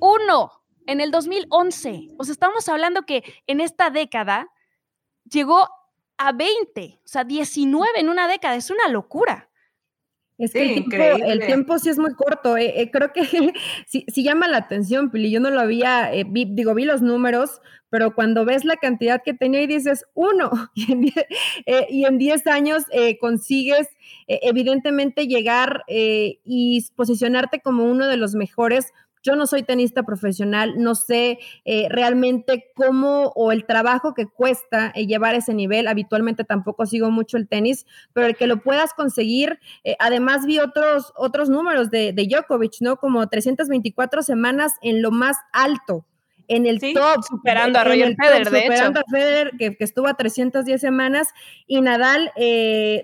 [0.00, 0.52] uno
[0.86, 2.08] en el 2011.
[2.18, 4.48] O sea, estamos hablando que en esta década
[5.30, 5.68] llegó
[6.16, 8.56] a 20, o sea, 19 en una década.
[8.56, 9.48] Es una locura.
[10.38, 10.84] Es que
[11.26, 12.56] el, tiempo, sí es muy corto.
[12.56, 13.24] Eh, eh, creo que
[13.86, 15.32] sí, llama la atención, Pili.
[15.32, 19.34] Yo no lo había, eh, digo, vi los números, pero cuando ves la cantidad que
[19.34, 22.84] tenía y dices uno, y en 10 años
[23.20, 23.88] consigues
[24.28, 28.92] evidentemente llegar y posicionarte como uno de los mejores
[29.28, 34.90] Yo no soy tenista profesional, no sé eh, realmente cómo o el trabajo que cuesta
[34.94, 35.86] eh, llevar ese nivel.
[35.86, 39.60] Habitualmente tampoco sigo mucho el tenis, pero el que lo puedas conseguir.
[39.84, 42.96] Eh, además vi otros, otros números de, de Djokovic, ¿no?
[42.96, 46.06] Como 324 semanas en lo más alto
[46.48, 47.22] en el top.
[47.28, 51.28] Superando a Roger Federer, de superando a Federer, que, estuvo a 310 semanas,
[51.66, 52.32] y Nadal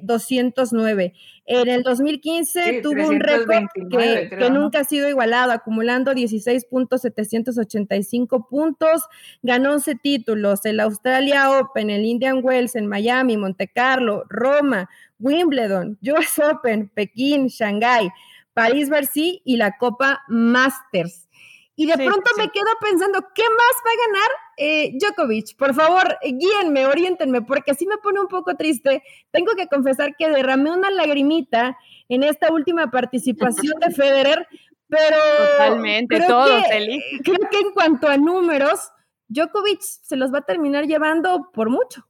[0.03, 1.15] 209.
[1.47, 9.03] Eh, en el 2015 tuvo un récord que, nunca ha sido igualado, acumulando 16.785 puntos,
[9.43, 15.99] ganó 11 títulos, el Australia Open, el Indian Wells en Miami, Monte Carlo, Roma, Wimbledon,
[16.03, 18.09] US Open, Pekín, Shanghái,
[18.55, 21.29] París-Bercy y la Copa Masters.
[21.77, 25.57] Y de pronto me quedo pensando, ¿qué más va a ganar eh, Djokovic?
[25.57, 29.03] Por favor, guíenme, orientenme, porque así me pone un poco triste.
[29.33, 31.77] Tengo que confesar que derramé una lagrimita
[32.09, 34.47] en esta última participación de Federer,
[34.89, 35.17] pero...
[35.53, 37.03] Totalmente, todo, feliz.
[37.25, 38.93] Creo que en cuanto a números,
[39.27, 42.07] Djokovic se los va a terminar llevando por mucho.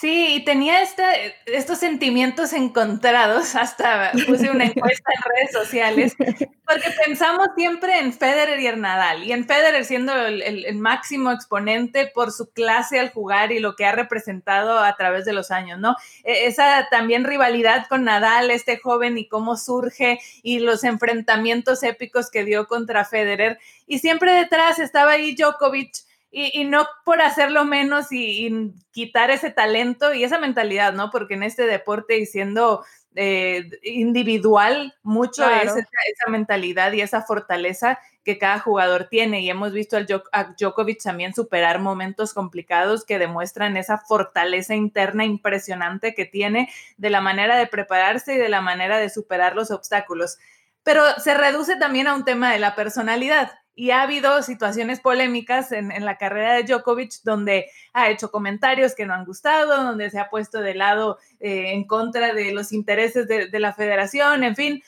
[0.00, 6.90] Sí, y tenía este, estos sentimientos encontrados, hasta puse una encuesta en redes sociales, porque
[7.04, 12.32] pensamos siempre en Federer y en Nadal, y en Federer siendo el, máximo exponente por
[12.32, 15.96] su clase al jugar y lo que ha representado a través de los años, ¿no?
[16.24, 22.30] E, esa también rivalidad con Nadal, este joven, y cómo surge, y los enfrentamientos épicos
[22.30, 28.12] que dio contra Federer, y siempre detrás estaba ahí Djokovic, y, no por hacerlo menos
[28.12, 31.10] y, quitar ese talento y esa mentalidad, ¿no?
[31.10, 32.84] Porque en este deporte y siendo
[33.16, 39.40] eh, individual, mucho es esa, mentalidad y esa fortaleza que cada jugador tiene.
[39.40, 45.24] Y hemos visto al a Djokovic también superar momentos complicados que demuestran esa fortaleza interna
[45.24, 49.72] impresionante que tiene de la manera de prepararse y de la manera de superar los
[49.72, 50.38] obstáculos.
[50.84, 55.72] Pero se reduce también a un tema de la personalidad y ha habido situaciones polémicas
[55.72, 60.18] en, la carrera de Djokovic donde ha hecho comentarios que no han gustado, donde se
[60.18, 64.82] ha puesto de lado eh, en contra de los intereses de, la federación, en fin,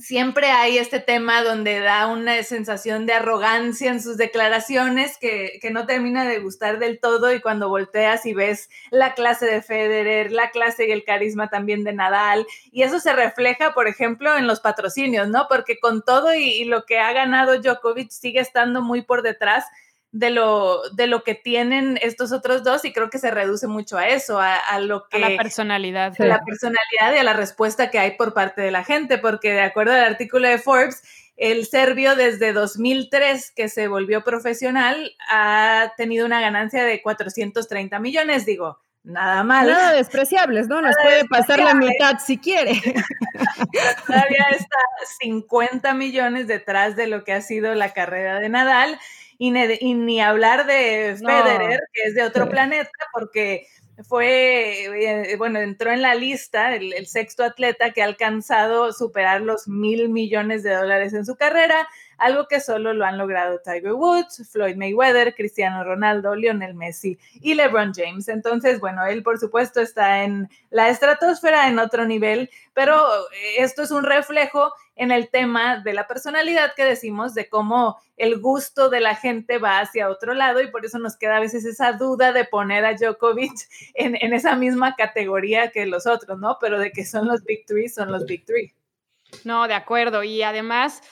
[0.00, 5.86] siempre hay este tema donde da una sensación de arrogancia en sus declaraciones que, no
[5.86, 10.50] termina de gustar del todo y cuando volteas y ves la clase de Federer, la
[10.50, 14.60] clase y el carisma también de Nadal y eso se refleja, por ejemplo, en los
[14.60, 15.46] patrocinios, ¿no?
[15.48, 19.64] Porque con todo y, y lo que ha ganado Djokovic sigue estando muy por detrás
[20.12, 23.96] de lo, de lo que tienen estos otros dos y creo que se reduce mucho
[23.96, 25.16] a eso, a, lo que...
[25.16, 26.14] A la personalidad.
[26.18, 29.52] A la personalidad y a la respuesta que hay por parte de la gente, porque
[29.52, 31.02] de acuerdo al artículo de Forbes,
[31.38, 38.44] el serbio desde 2003 que se volvió profesional ha tenido una ganancia de 430 millones,
[38.44, 39.66] digo, nada mal.
[39.66, 40.82] Nada despreciables, ¿no?
[40.82, 42.74] Nos puede pasar la mitad si quiere.
[44.06, 44.76] Todavía está
[45.20, 49.00] 50 millones detrás de lo que ha sido la carrera de Nadal
[49.42, 53.66] y, ni hablar de Federer, que es de otro planeta, porque
[54.04, 59.40] fue, eh, bueno, entró en la lista el, el, sexto atleta que ha alcanzado superar
[59.40, 61.88] los mil millones de dólares en su carrera,
[62.22, 67.54] algo que solo lo han logrado Tiger Woods, Floyd Mayweather, Cristiano Ronaldo, Lionel Messi y
[67.54, 68.28] LeBron James.
[68.28, 72.96] Entonces, bueno, él por supuesto está en la estratosfera, en otro nivel, pero
[73.32, 78.00] eh, esto es un reflejo en el tema de la personalidad que decimos, de cómo
[78.16, 81.40] el gusto de la gente va hacia otro lado y por eso nos queda a
[81.40, 83.52] veces esa duda de poner a Djokovic
[83.94, 86.58] en, en esa misma categoría que los otros, ¿no?
[86.60, 88.72] Pero de que son los Big Three, son los Big Three.
[89.44, 90.22] No, de acuerdo.
[90.22, 91.02] Y además,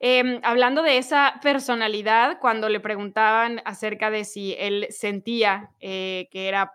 [0.00, 6.48] Em, hablando de esa personalidad, cuando le preguntaban acerca de si él sentía eh, que
[6.48, 6.72] era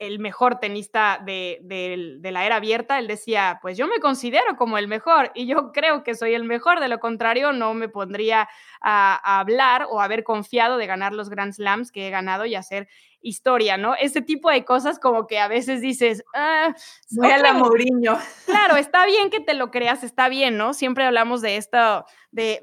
[0.00, 4.88] el mejor tenista de, la era abierta, él decía, pues yo me considero como el
[4.88, 8.48] mejor y yo creo que soy el mejor, de lo contrario no me pondría
[8.80, 12.54] a, a hablar o haber confiado de ganar los Grand Slams que he ganado y
[12.54, 12.88] hacer
[13.22, 13.94] historia, ¿no?
[13.94, 16.74] Ese tipo de cosas como que a veces dices, ah,
[17.10, 18.18] voy a la Mourinho.
[18.46, 20.74] Claro, está bien que te lo creas, está bien, ¿no?
[20.74, 22.60] Siempre hablamos de esto, de,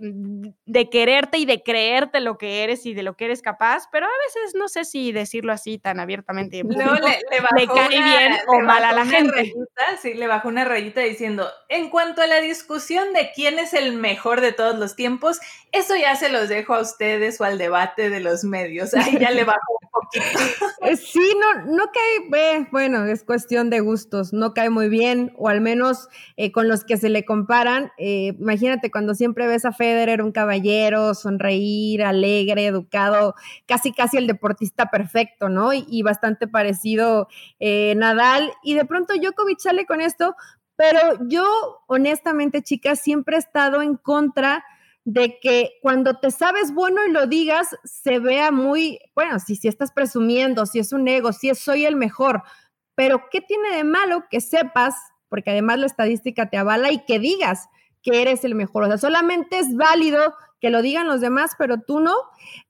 [0.66, 4.06] de quererte y de creerte lo que eres y de lo que eres capaz, pero
[4.06, 6.64] a veces no sé si decirlo así tan abiertamente.
[6.64, 7.22] No, le,
[7.58, 9.54] le, cae bien o mal a la gente.
[10.02, 13.94] sí, le bajó una rayita diciendo, en cuanto a la discusión de quién es el
[13.94, 15.40] mejor de todos los tiempos,
[15.72, 18.94] eso ya se los dejo a ustedes o al debate de los medios.
[18.94, 20.40] Ahí ya le bajó un poquito.
[20.82, 25.50] Eh, sí, no, no cae, bueno, es cuestión de gustos, no cae muy bien, o
[25.50, 27.92] al menos eh, con los que se le comparan.
[27.98, 34.28] Eh, imagínate cuando siempre ves a Federer, un caballero, sonreír, alegre, educado, casi casi el
[34.28, 35.74] deportista perfecto, ¿no?
[35.74, 37.28] Y, bastante parecido
[37.60, 38.52] Nadal.
[38.64, 40.36] Y de pronto Djokovic sale con esto,
[40.78, 41.46] pero yo,
[41.88, 44.64] honestamente, chicas, siempre he estado en contra
[45.04, 49.70] de que cuando te sabes bueno y lo digas, se vea muy, bueno, si, si
[49.70, 52.44] estás presumiendo, si es un ego, si es soy el mejor,
[52.94, 54.96] pero ¿qué tiene de malo que sepas,
[55.30, 57.70] porque además la estadística te avala y que digas
[58.08, 58.84] que eres el mejor?
[58.84, 62.16] O sea, solamente es válido que lo digan los demás, pero tú no.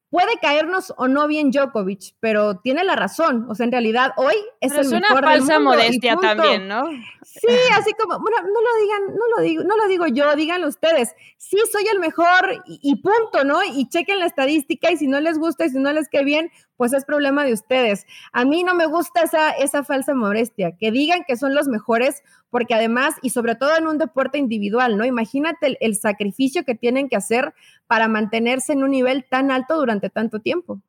[0.10, 3.45] Puede caernos o no bien Djokovic, pero tiene la razón.
[3.50, 6.86] O sea, en realidad hoy es el mejor una falsa modestia también, ¿no?
[7.23, 10.69] Sí, así como, bueno, no lo digan, no lo digo, no lo digo yo, díganlo
[10.69, 11.13] ustedes.
[11.36, 13.60] Sí, soy el mejor y, y, punto, ¿no?
[13.63, 16.52] Y chequen la estadística y si no les gusta y si no les queda bien,
[16.78, 18.06] pues es problema de ustedes.
[18.32, 22.24] A mí no me gusta esa, esa falsa modestia, que digan que son los mejores,
[22.50, 25.04] porque además, y sobre todo en un deporte individual, ¿no?
[25.04, 27.54] Imagínate el, el sacrificio que tienen que hacer
[27.88, 30.80] para mantenerse en un nivel tan alto durante tanto tiempo.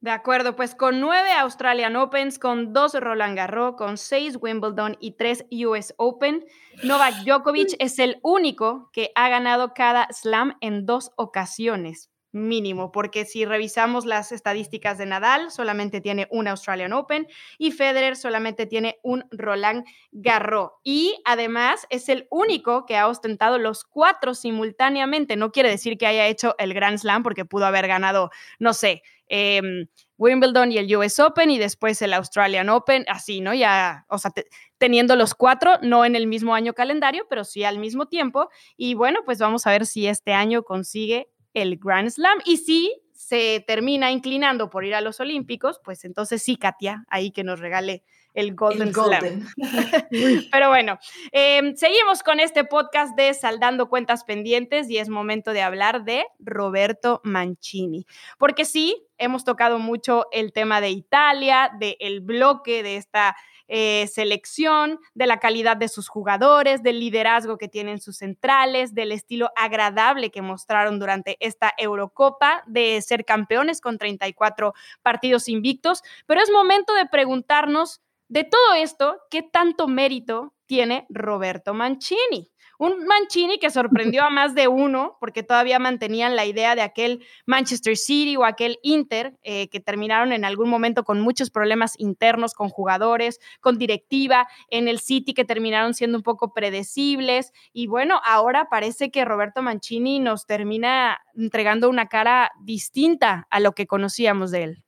[0.00, 5.12] De acuerdo, pues con nueve Australian Opens, con dos Roland Garros, con seis Wimbledon y
[5.12, 6.44] tres US Open,
[6.84, 13.24] Novak Djokovic es el único que ha ganado cada slam en dos ocasiones mínimo, porque
[13.24, 17.26] si revisamos las estadísticas de Nadal, solamente tiene un Australian Open
[17.58, 20.72] y Federer solamente tiene un Roland Garros.
[20.84, 25.36] Y además es el único que ha ostentado los cuatro simultáneamente.
[25.36, 29.02] No quiere decir que haya hecho el Grand Slam, porque pudo haber ganado, no sé,
[29.28, 29.86] em,
[30.18, 33.52] Wimbledon y el US Open y después el Australian Open, así, ¿no?
[33.52, 34.30] Ya, o sea,
[34.78, 38.48] teniendo los cuatro, no en el mismo año calendario, pero sí al mismo tiempo.
[38.76, 42.38] Y bueno, pues vamos a ver si este año consigue el Grand Slam.
[42.44, 47.32] Y si se termina inclinando por ir a los Olímpicos, pues entonces sí, Katia, ahí
[47.32, 48.04] que nos regale
[48.36, 49.48] el Golden, Slam.
[50.52, 50.98] Pero bueno,
[51.32, 56.26] em, seguimos con este podcast de Saldando Cuentas Pendientes y es momento de hablar de
[56.38, 58.06] Roberto Mancini.
[58.38, 63.34] Porque sí, hemos tocado mucho el tema de Italia, del el bloque de esta
[63.68, 69.10] eh, selección, de la calidad de sus jugadores, del liderazgo que tienen sus centrales, del
[69.10, 74.72] estilo agradable que mostraron durante esta Eurocopa, de ser campeones con 34
[75.02, 76.02] partidos invictos.
[76.26, 82.50] Pero es momento de preguntarnos de todo esto, ¿qué tanto mérito tiene Roberto Mancini?
[82.78, 83.70] Un Mancini que
[84.10, 88.44] sorprendió a más de uno, porque todavía mantenían la idea de aquel Manchester City o
[88.44, 93.78] aquel Inter, eh, que terminaron en algún momento con muchos problemas internos con jugadores, con
[93.78, 97.52] directiva, en el City que terminaron siendo un poco predecibles.
[97.72, 103.72] Y bueno, ahora parece que Roberto Mancini nos termina entregando una cara distinta a lo
[103.72, 104.82] que conocíamos de él.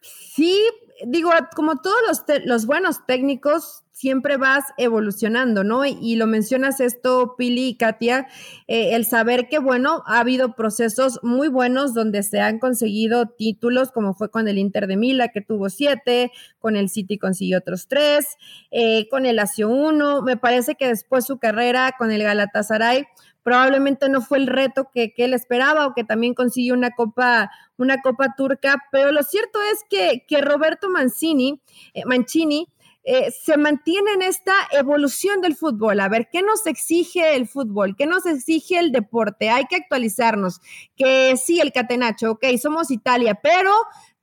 [0.00, 0.62] Sí,
[1.04, 1.96] digo, como todos
[2.44, 5.84] los, buenos técnicos, siempre vas evolucionando, ¿no?
[5.84, 8.28] Y, lo mencionas esto, Pili y Katia,
[8.66, 13.90] eh, el saber que, bueno, ha habido procesos muy buenos donde se han conseguido títulos,
[13.90, 17.88] como fue con el Inter de Mila, que tuvo siete, con el City consiguió otros
[17.88, 18.36] tres,
[18.70, 23.06] eh, con el Lazio uno, me parece que después su carrera con el Galatasaray,
[23.46, 28.02] probablemente no fue el reto que, él esperaba o que también consiguió una copa, una
[28.02, 31.60] copa turca, pero lo cierto es que, que Roberto Mancini,
[31.94, 32.66] eh, Mancini
[33.04, 36.00] eh, se mantiene en esta evolución del fútbol.
[36.00, 37.94] A ver, ¿qué nos exige el fútbol?
[37.94, 39.48] ¿Qué nos exige el deporte?
[39.48, 40.60] Hay que actualizarnos.
[40.96, 43.70] Que sí, el catenacho, ok, somos Italia, pero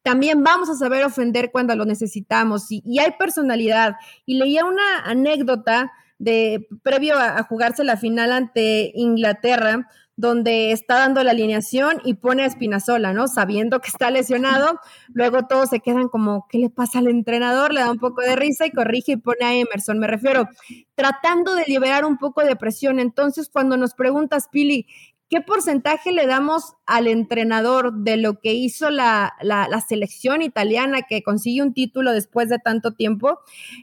[0.02, 3.96] también vamos a saber ofender cuando lo necesitamos y, y hay personalidad.
[4.26, 11.24] Y leía una anécdota de previo a, jugarse la final ante Inglaterra, donde está dando
[11.24, 13.28] la alineación y pone a Espinazola, ¿no?
[13.28, 14.80] Sabiendo que está lesionado,
[15.12, 17.74] luego todos se quedan como, ¿qué le pasa al entrenador?
[17.74, 19.98] Le da un poco de risa y corrige y pone a Emerson.
[19.98, 20.48] Me refiero,
[20.94, 23.00] tratando de liberar un poco de presión.
[23.00, 24.86] Entonces, cuando nos preguntas, Pili,
[25.30, 29.34] ¿Qué porcentaje le damos al entrenador de lo que hizo la,
[29.88, 33.40] selección italiana que consigue un título después de tanto tiempo?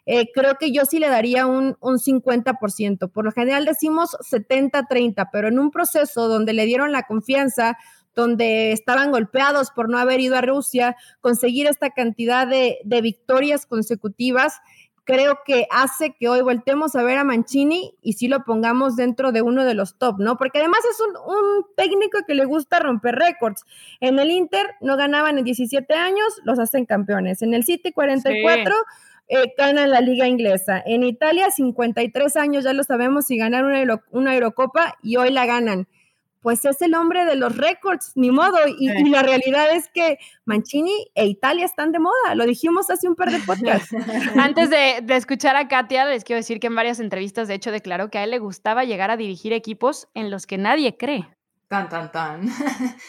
[0.06, 3.10] Eh, creo que yo sí le daría un, un 50%.
[3.10, 7.76] Por lo general decimos 70-30, pero en un proceso donde le dieron la confianza,
[8.14, 13.66] donde estaban golpeados por no haber ido a Rusia, conseguir esta cantidad de, de victorias
[13.66, 14.54] consecutivas,
[15.10, 19.32] creo que hace que hoy voltemos a ver a Mancini y sí lo pongamos dentro
[19.32, 20.36] de uno de los top, ¿no?
[20.36, 23.64] Porque además es un, técnico que le gusta romper récords.
[24.00, 27.42] En el Inter no ganaban en 17 años, los hacen campeones.
[27.42, 28.74] En el City 44.
[29.32, 30.82] Eh, ganan la liga inglesa.
[30.84, 35.46] En Italia, 53 años, ya lo sabemos, y ganar una, una Eurocopa y hoy la
[35.46, 35.86] ganan
[36.40, 38.56] pues es el hombre de los récords, ni modo.
[38.78, 43.14] Y, la realidad es que Mancini e Italia están de moda, lo dijimos hace un
[43.14, 43.90] par de podcasts.
[44.36, 48.10] Antes de, escuchar a Katia, les quiero decir que en varias entrevistas, de hecho, declaró
[48.10, 51.28] que a él le gustaba llegar a dirigir equipos en los que nadie cree.
[51.70, 52.52] Tan, tan, tan.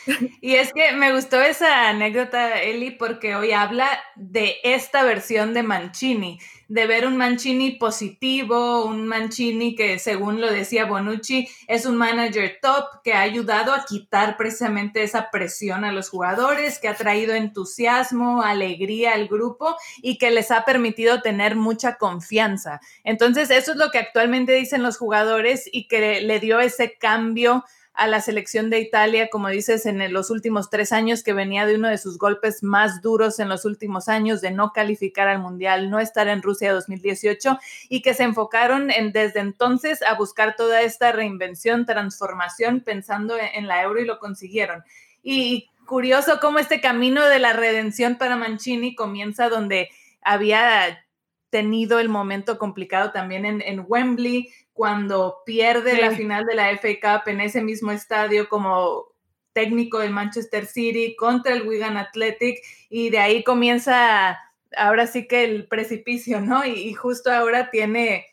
[0.40, 5.64] y es que me gustó esa anécdota, Eli, porque hoy habla de esta versión de
[5.64, 11.96] Mancini, de ver un Mancini positivo, un Mancini que, según lo decía Bonucci, es un
[11.96, 16.94] manager top que ha ayudado a quitar precisamente esa presión a los jugadores, que ha
[16.94, 22.80] traído entusiasmo, alegría al grupo y que les ha permitido tener mucha confianza.
[23.04, 27.66] Entonces, eso es lo que actualmente dicen los jugadores y que le dio ese cambio
[27.94, 31.76] a la selección de Italia, como dices, en los últimos tres años, que venía de
[31.76, 35.90] uno de sus golpes más duros en los últimos años de no calificar al Mundial,
[35.90, 40.82] no estar en Rusia 2018 y que se enfocaron en, desde entonces a buscar toda
[40.82, 44.84] esta reinvención, transformación, pensando en, la euro y lo consiguieron.
[45.22, 49.90] Y curioso cómo este camino de la redención para Mancini comienza donde
[50.22, 51.06] había
[51.50, 54.50] tenido el momento complicado también en, en Wembley,
[54.82, 59.14] cuando pierde la final de la FA Cup en ese mismo estadio como
[59.54, 62.58] técnico del Manchester City contra el Wigan Athletic
[62.90, 64.40] y de ahí comienza
[64.76, 66.66] ahora sí que el precipicio, ¿no?
[66.66, 68.26] Y, justo ahora tiene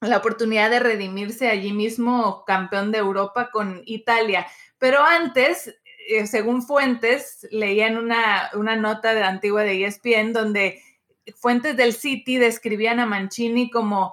[0.00, 4.48] la oportunidad de redimirse allí mismo campeón de Europa con Italia.
[4.78, 5.76] Pero antes,
[6.08, 10.82] eh, según fuentes, leía en una, una nota de antigua de ESPN donde
[11.36, 14.12] fuentes del City describían a Mancini como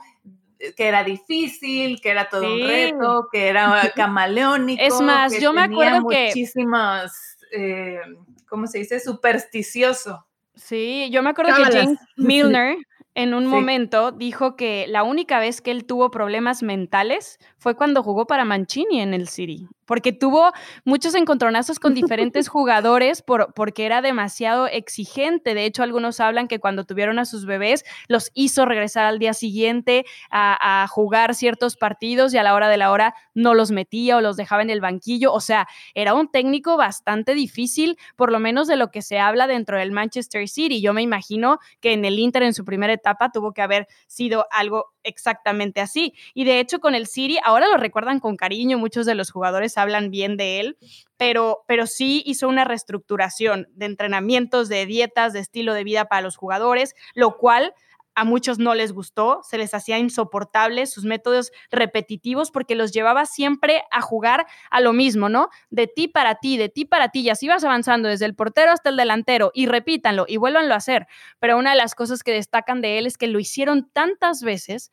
[0.76, 4.82] que era difícil, que era todo un reto, que era camaleónico.
[4.82, 6.28] Es más, yo me acuerdo que...
[6.28, 8.00] Muchísimas, eh,
[8.48, 9.00] ¿cómo se dice?
[9.00, 10.26] Supersticioso.
[10.56, 12.78] Sí, yo me acuerdo que James Milner
[13.16, 18.04] en un momento dijo que la única vez que él tuvo problemas mentales fue cuando
[18.04, 20.54] jugó para Mancini en el City porque tuvo
[20.86, 25.54] muchos encontronazos con diferentes jugadores por, porque era demasiado exigente.
[25.54, 29.34] De hecho, algunos hablan que cuando tuvieron a sus bebés los hizo regresar al día
[29.34, 34.16] siguiente a, jugar ciertos partidos y a la hora de la hora no los metía
[34.16, 35.34] o los dejaba en el banquillo.
[35.34, 39.46] O sea, era un técnico bastante difícil, por lo menos de lo que se habla
[39.46, 40.82] dentro del Manchester City.
[40.82, 44.48] Yo me imagino que en el Inter en su primera etapa tuvo que haber sido
[44.52, 46.14] algo exactamente así.
[46.34, 49.74] Y de hecho con el City, ahora lo recuerdan con cariño, muchos de los jugadores
[49.82, 50.78] hablan bien de él,
[51.18, 56.22] pero, pero sí hizo una reestructuración de entrenamientos, de dietas, de estilo de vida para
[56.22, 57.74] los jugadores, lo cual
[58.16, 63.26] a muchos no les gustó, se les hacía insoportable sus métodos repetitivos porque los llevaba
[63.26, 65.50] siempre a jugar a lo mismo, ¿no?
[65.70, 68.72] De ti para ti, de ti para ti, y así vas avanzando desde el portero
[68.72, 71.08] hasta el delantero y repítanlo y vuélvanlo a hacer.
[71.40, 74.92] Pero una de las cosas que destacan de él es que lo hicieron tantas veces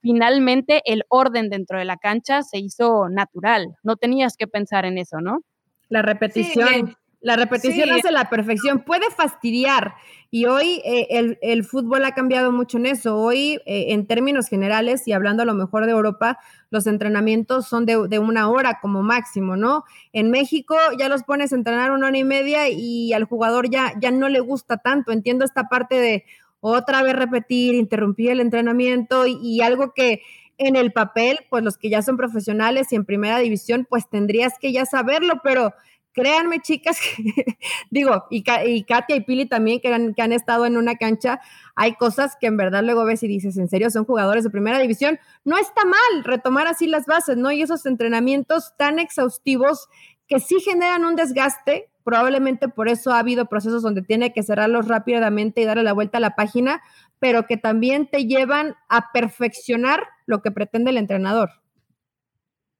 [0.00, 4.98] finalmente el orden dentro de la cancha se hizo natural, no tenías que pensar en
[4.98, 5.40] eso, ¿no?
[5.88, 6.96] La repetición.
[7.26, 8.84] La repetición hace la perfección.
[8.84, 9.94] Puede fastidiar.
[10.30, 13.16] Y hoy eh, el, fútbol ha cambiado mucho en eso.
[13.16, 16.38] Hoy, eh, en términos generales, y hablando a lo mejor de Europa,
[16.70, 19.82] los entrenamientos son de, una hora como máximo, ¿no?
[20.12, 23.94] En México ya los pones a entrenar una hora y media y al jugador ya,
[24.00, 25.10] ya no le gusta tanto.
[25.10, 26.24] Entiendo esta parte de
[26.72, 30.22] otra vez repetir, interrumpir el entrenamiento y, algo que
[30.58, 34.54] en el papel, pues los que ya son profesionales y en primera división, pues tendrías
[34.58, 35.74] que ya saberlo, pero
[36.12, 36.98] créanme, chicas,
[37.90, 41.40] digo, y, y, Katia y Pili también, que han, que han estado en una cancha,
[41.74, 44.78] hay cosas que en verdad luego ves y dices, en serio, son jugadores de primera
[44.78, 45.18] división.
[45.44, 47.52] No está mal retomar así las bases, ¿no?
[47.52, 49.88] Y esos entrenamientos tan exhaustivos
[50.26, 54.86] que sí generan un desgaste, probablemente por eso ha habido procesos donde tiene que cerrarlos
[54.86, 56.80] rápidamente y darle la vuelta a la página,
[57.18, 61.50] pero que también te llevan a perfeccionar lo que pretende el entrenador.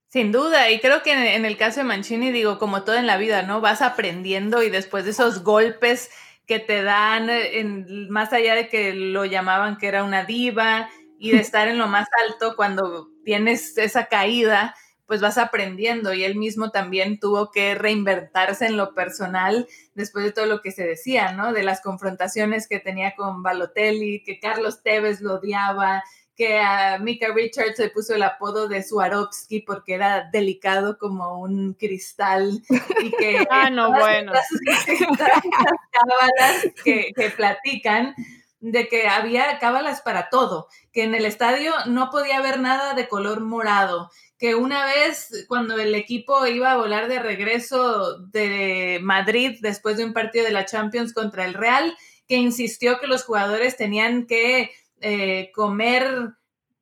[0.06, 3.16] Sin duda, y creo que en, el caso de Mancini, digo, como todo en la
[3.16, 3.60] vida, ¿no?
[3.60, 6.08] Vas aprendiendo y después de esos golpes
[6.46, 11.32] que te dan, en, más allá de que lo llamaban que era una diva y
[11.32, 16.36] de estar en lo más alto cuando tienes esa caída, pues vas aprendiendo y él
[16.36, 21.32] mismo también tuvo que reinventarse en lo personal después de todo lo que se decía,
[21.32, 21.52] ¿no?
[21.52, 26.02] De las confrontaciones que tenía con Balotelli, que Carlos Tevez lo odiaba,
[26.36, 31.72] que a Mika Richards se puso el apodo de Swarovski porque era delicado como un
[31.74, 32.62] cristal
[33.02, 34.32] y que ah no bueno
[35.18, 38.14] cábalas que, que platican
[38.60, 43.06] de que había cábalas para todo, que en el estadio no podía haber nada de
[43.06, 49.58] color morado, que una vez cuando el equipo iba a volar de regreso de Madrid
[49.60, 51.96] después de un partido de la Champions contra el Real,
[52.28, 54.70] que insistió que los jugadores tenían que
[55.00, 56.34] eh, comer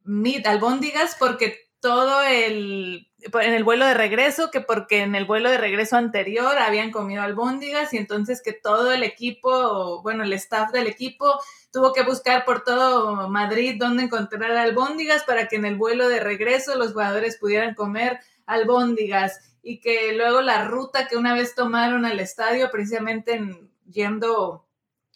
[0.03, 5.51] meat, albóndigas, porque todo el, en el vuelo de regreso, que porque en el vuelo
[5.51, 10.73] de regreso anterior habían comido albóndigas y entonces que todo el equipo, bueno, el staff
[10.73, 11.39] del equipo
[11.71, 16.21] tuvo que buscar por todo Madrid dónde encontrar albóndigas para que en el vuelo de
[16.21, 22.07] regreso los jugadores pudieran comer albóndigas y que luego la ruta que una vez tomaron
[22.07, 23.39] al estadio, precisamente
[23.91, 24.65] yendo,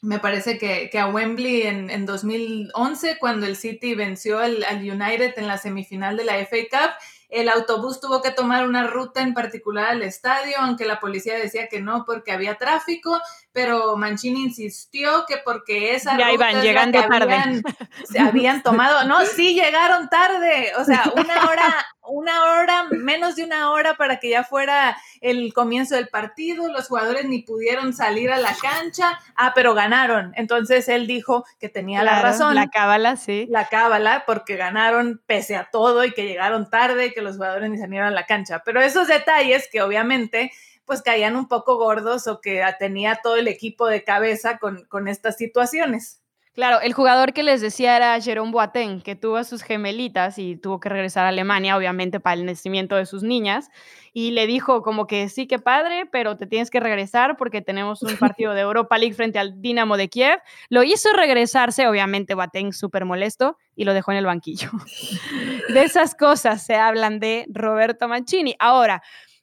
[0.01, 5.46] me parece que, a Wembley en, 2011, cuando el City venció al, al United en
[5.46, 6.90] la semifinal de la FA Cup,
[7.29, 11.68] el autobús tuvo que tomar una ruta en particular al estadio, aunque la policía decía
[11.68, 13.20] que no porque había tráfico,
[13.53, 17.62] pero Mancini insistió que porque esa ya iban llegando tarde.
[18.11, 23.45] se habían tomado, no, sí llegaron tarde, o sea, una hora, una hora, menos de
[23.45, 28.31] una hora para que ya fuera el comienzo del partido, los jugadores ni pudieron salir
[28.31, 30.33] a la cancha, ah, pero ganaron.
[30.37, 32.55] Entonces él dijo que tenía la razón.
[32.55, 33.47] La cábala, sí.
[33.51, 37.78] La cábala, porque ganaron pese a todo y que llegaron tarde que los jugadores ni
[37.78, 38.62] salieron a la cancha.
[38.64, 40.52] Pero esos detalles que obviamente
[40.84, 45.08] pues caían un poco gordos o que tenía todo el equipo de cabeza con, con
[45.08, 46.22] estas situaciones.
[46.59, 50.56] Claro, el jugador que les decía era Jerome Boateng, que tuvo a sus gemelitas y
[50.56, 53.70] tuvo que regresar a Alemania, obviamente, para el nacimiento de sus niñas.
[54.12, 58.02] Y le dijo como que sí, que padre, pero te tienes que regresar porque tenemos
[58.02, 60.40] un partido de Europa League frente al Dinamo de Kiev.
[60.68, 64.72] Lo hizo regresarse, obviamente Boateng súper molesto, y lo dejó en el banquillo.
[65.72, 68.56] De esas cosas se hablan de Roberto Mancini.
[68.59, 69.00] Ahora,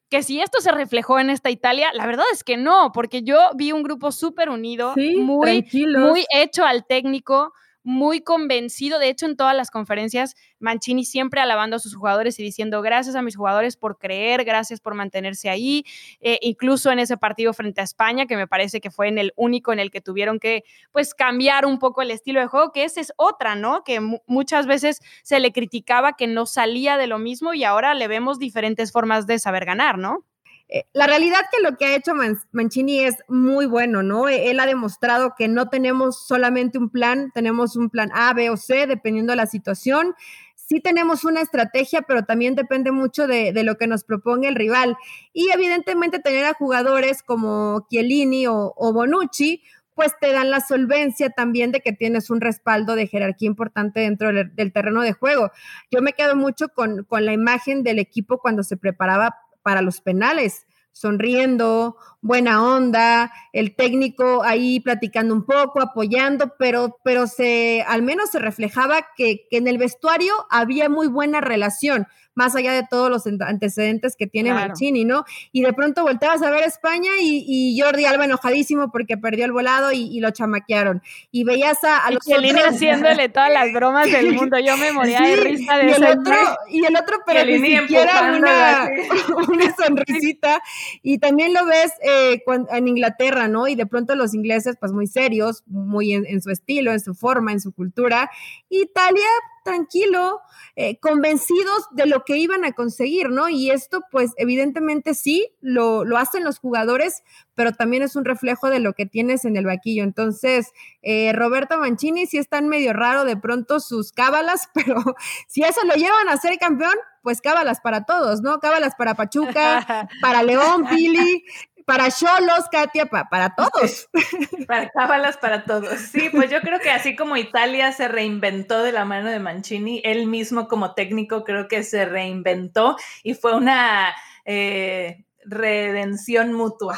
[0.10, 3.38] que si esto se reflejó en esta Italia, la verdad es que no, porque yo
[3.56, 5.66] vi un grupo súper unido, muy,
[5.98, 7.54] muy hecho al técnico,
[7.86, 8.98] muy convencido.
[8.98, 13.16] De hecho, en todas las conferencias, Mancini siempre alabando a sus jugadores y diciendo gracias
[13.16, 15.86] a mis jugadores por creer, gracias por mantenerse ahí.
[16.20, 19.34] Eh, incluso en ese partido frente a España, que me parece que fue en el
[19.36, 22.84] único en el que tuvieron que pues cambiar un poco el estilo de juego, que
[22.84, 23.84] esa es otra, ¿no?
[23.84, 28.08] Que muchas veces se le criticaba que no salía de lo mismo y ahora le
[28.08, 30.26] vemos diferentes formas de saber ganar, ¿no?
[30.68, 32.14] Eh, la realidad que lo que ha hecho
[32.52, 34.28] Mancini es muy bueno, ¿no?
[34.28, 38.50] E-, él ha demostrado que no tenemos solamente un plan, tenemos un plan A, B
[38.50, 40.16] o C, dependiendo de la situación.
[40.56, 44.98] Sí tenemos una estrategia, pero también depende mucho de, lo que nos proponga el rival.
[45.32, 49.62] Y evidentemente tener a jugadores como Chiellini o, Bonucci,
[49.94, 54.34] pues te dan la solvencia también de que tienes un respaldo de jerarquía importante dentro
[54.34, 55.52] del, terreno de juego.
[55.92, 60.00] Yo me quedo mucho con, con la imagen del equipo cuando se preparaba para los
[60.00, 68.04] penales, sonriendo, buena onda, el técnico ahí platicando un poco, apoyando, pero, pero se, al
[68.04, 72.84] menos se reflejaba que, que en el vestuario había muy buena relación más allá de
[72.88, 75.26] todos los antecedentes que tiene Mancini, ¿no?
[75.52, 79.92] Y de pronto volteabas a ver España y, Jordi Alba enojadísimo porque perdió el volado
[79.92, 81.02] y, lo chamaquearon.
[81.32, 84.58] Y veías a, a los y haciéndole todas las bromas del mundo.
[84.60, 86.36] Yo me moría de risa de y el otro,
[86.70, 88.90] Y el otro, pero ni siquiera una,
[89.50, 90.62] una, sonrisita.
[91.02, 93.68] Y también lo ves eh, en Inglaterra, ¿no?
[93.68, 97.52] Y de pronto los ingleses, pues muy serios, muy en su estilo, en su forma,
[97.52, 98.30] en su cultura.
[98.70, 99.28] Italia,
[99.66, 100.42] tranquilo,
[100.76, 103.50] eh, convencidos de lo que iban a conseguir, ¿no?
[103.50, 107.24] Y esto, pues, evidentemente sí, lo, lo, hacen los jugadores,
[107.56, 110.04] pero también es un reflejo de lo que tienes en el vaquillo.
[110.04, 115.04] Entonces, eh, Roberto Mancini sí están medio raro de pronto sus cábalas, pero
[115.48, 118.60] si eso lo llevan a ser campeón, pues cábalas para todos, ¿no?
[118.60, 121.44] Cábalas para Pachuca, para León, Pili,
[121.86, 124.10] para Cholos, Katia, para todos.
[124.68, 126.00] Para cábalas, para todos.
[126.00, 130.02] Sí, pues yo creo que así como Italia se reinventó de la mano de Mancini,
[130.04, 134.16] él mismo como técnico creo que se reinventó y fue una
[134.46, 136.98] eh, redención mutua.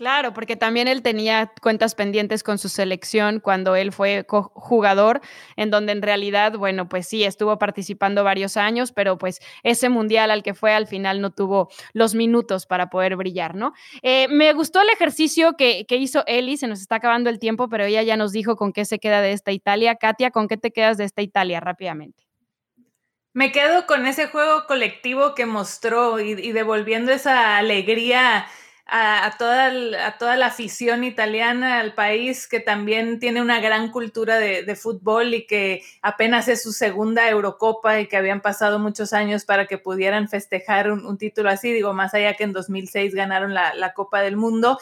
[0.00, 5.20] Claro, porque también él tenía cuentas pendientes con su selección cuando él fue jugador,
[5.56, 10.30] en donde en realidad, bueno, pues sí, estuvo participando varios años, pero pues ese mundial
[10.30, 13.74] al que fue al final no tuvo los minutos para poder brillar, ¿no?
[14.00, 17.68] Eh, me gustó el ejercicio que, que hizo Eli, se nos está acabando el tiempo,
[17.68, 19.96] pero ella ya nos dijo con qué se queda de esta Italia.
[19.96, 22.24] Katia, ¿con qué te quedas de esta Italia rápidamente?
[23.34, 28.46] Me quedo con ese juego colectivo que mostró y, y devolviendo esa alegría
[28.92, 34.38] a, toda, a toda la afición italiana, al país que también tiene una gran cultura
[34.38, 39.44] de, fútbol y que apenas es su segunda Eurocopa y que habían pasado muchos años
[39.44, 43.92] para que pudieran festejar un, título así, digo, más allá que en 2006 ganaron la,
[43.94, 44.78] Copa del Mundo,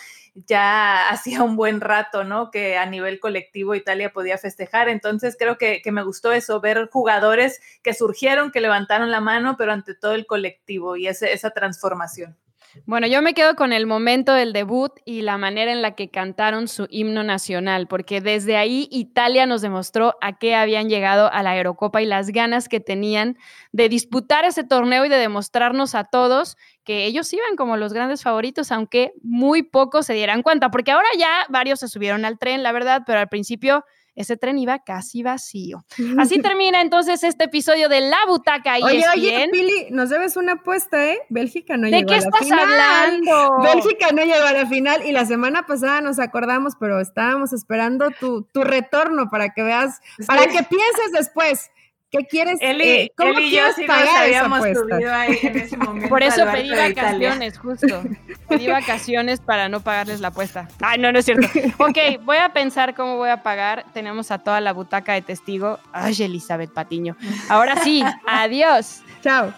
[0.46, 2.50] ya hacía un buen rato, ¿no?
[2.50, 4.88] Que a nivel colectivo Italia podía festejar.
[4.88, 9.72] Entonces creo que, me gustó eso, ver jugadores que surgieron, que levantaron la mano, pero
[9.72, 12.36] ante todo el colectivo y esa transformación.
[12.84, 16.10] Bueno, yo me quedo con el momento del debut y la manera en la que
[16.10, 21.42] cantaron su himno nacional, porque desde ahí Italia nos demostró a qué habían llegado a
[21.42, 23.36] la Eurocopa y las ganas que tenían
[23.72, 28.22] de disputar ese torneo y de demostrarnos a todos que ellos iban como los grandes
[28.22, 32.62] favoritos, aunque muy pocos se dieran cuenta, porque ahora ya varios se subieron al tren,
[32.62, 33.84] la verdad, pero al principio
[34.18, 35.84] ese tren iba casi vacío.
[36.18, 40.54] Así termina entonces este episodio de La Butaca y Oye, oye, Pili, nos debes una
[40.54, 41.20] apuesta, ¿eh?
[41.28, 42.32] Bélgica no llegó a la final.
[42.32, 43.58] ¿De qué estás hablando?
[43.62, 48.10] Bélgica no llegó a la final y la semana pasada nos acordamos, pero estábamos esperando
[48.18, 51.70] tu, tu retorno para que veas, para que pienses después.
[52.10, 52.58] ¿Qué quieres?
[52.62, 56.08] Eli, eh, ¿Cómo Eli y yo sí nos habíamos subido ahí en ese momento.
[56.08, 58.02] Por eso pedí vacaciones, justo.
[58.48, 60.68] Pedí vacaciones para no pagarles la apuesta.
[60.80, 61.46] Ay, no, no es cierto.
[61.78, 63.84] Ok, voy a pensar cómo voy a pagar.
[63.92, 65.78] Tenemos a toda la butaca de testigo.
[65.92, 67.14] Ay, Elizabeth Patiño.
[67.50, 69.02] Ahora sí, adiós.
[69.22, 69.52] Chao.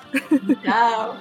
[0.64, 1.14] Chao.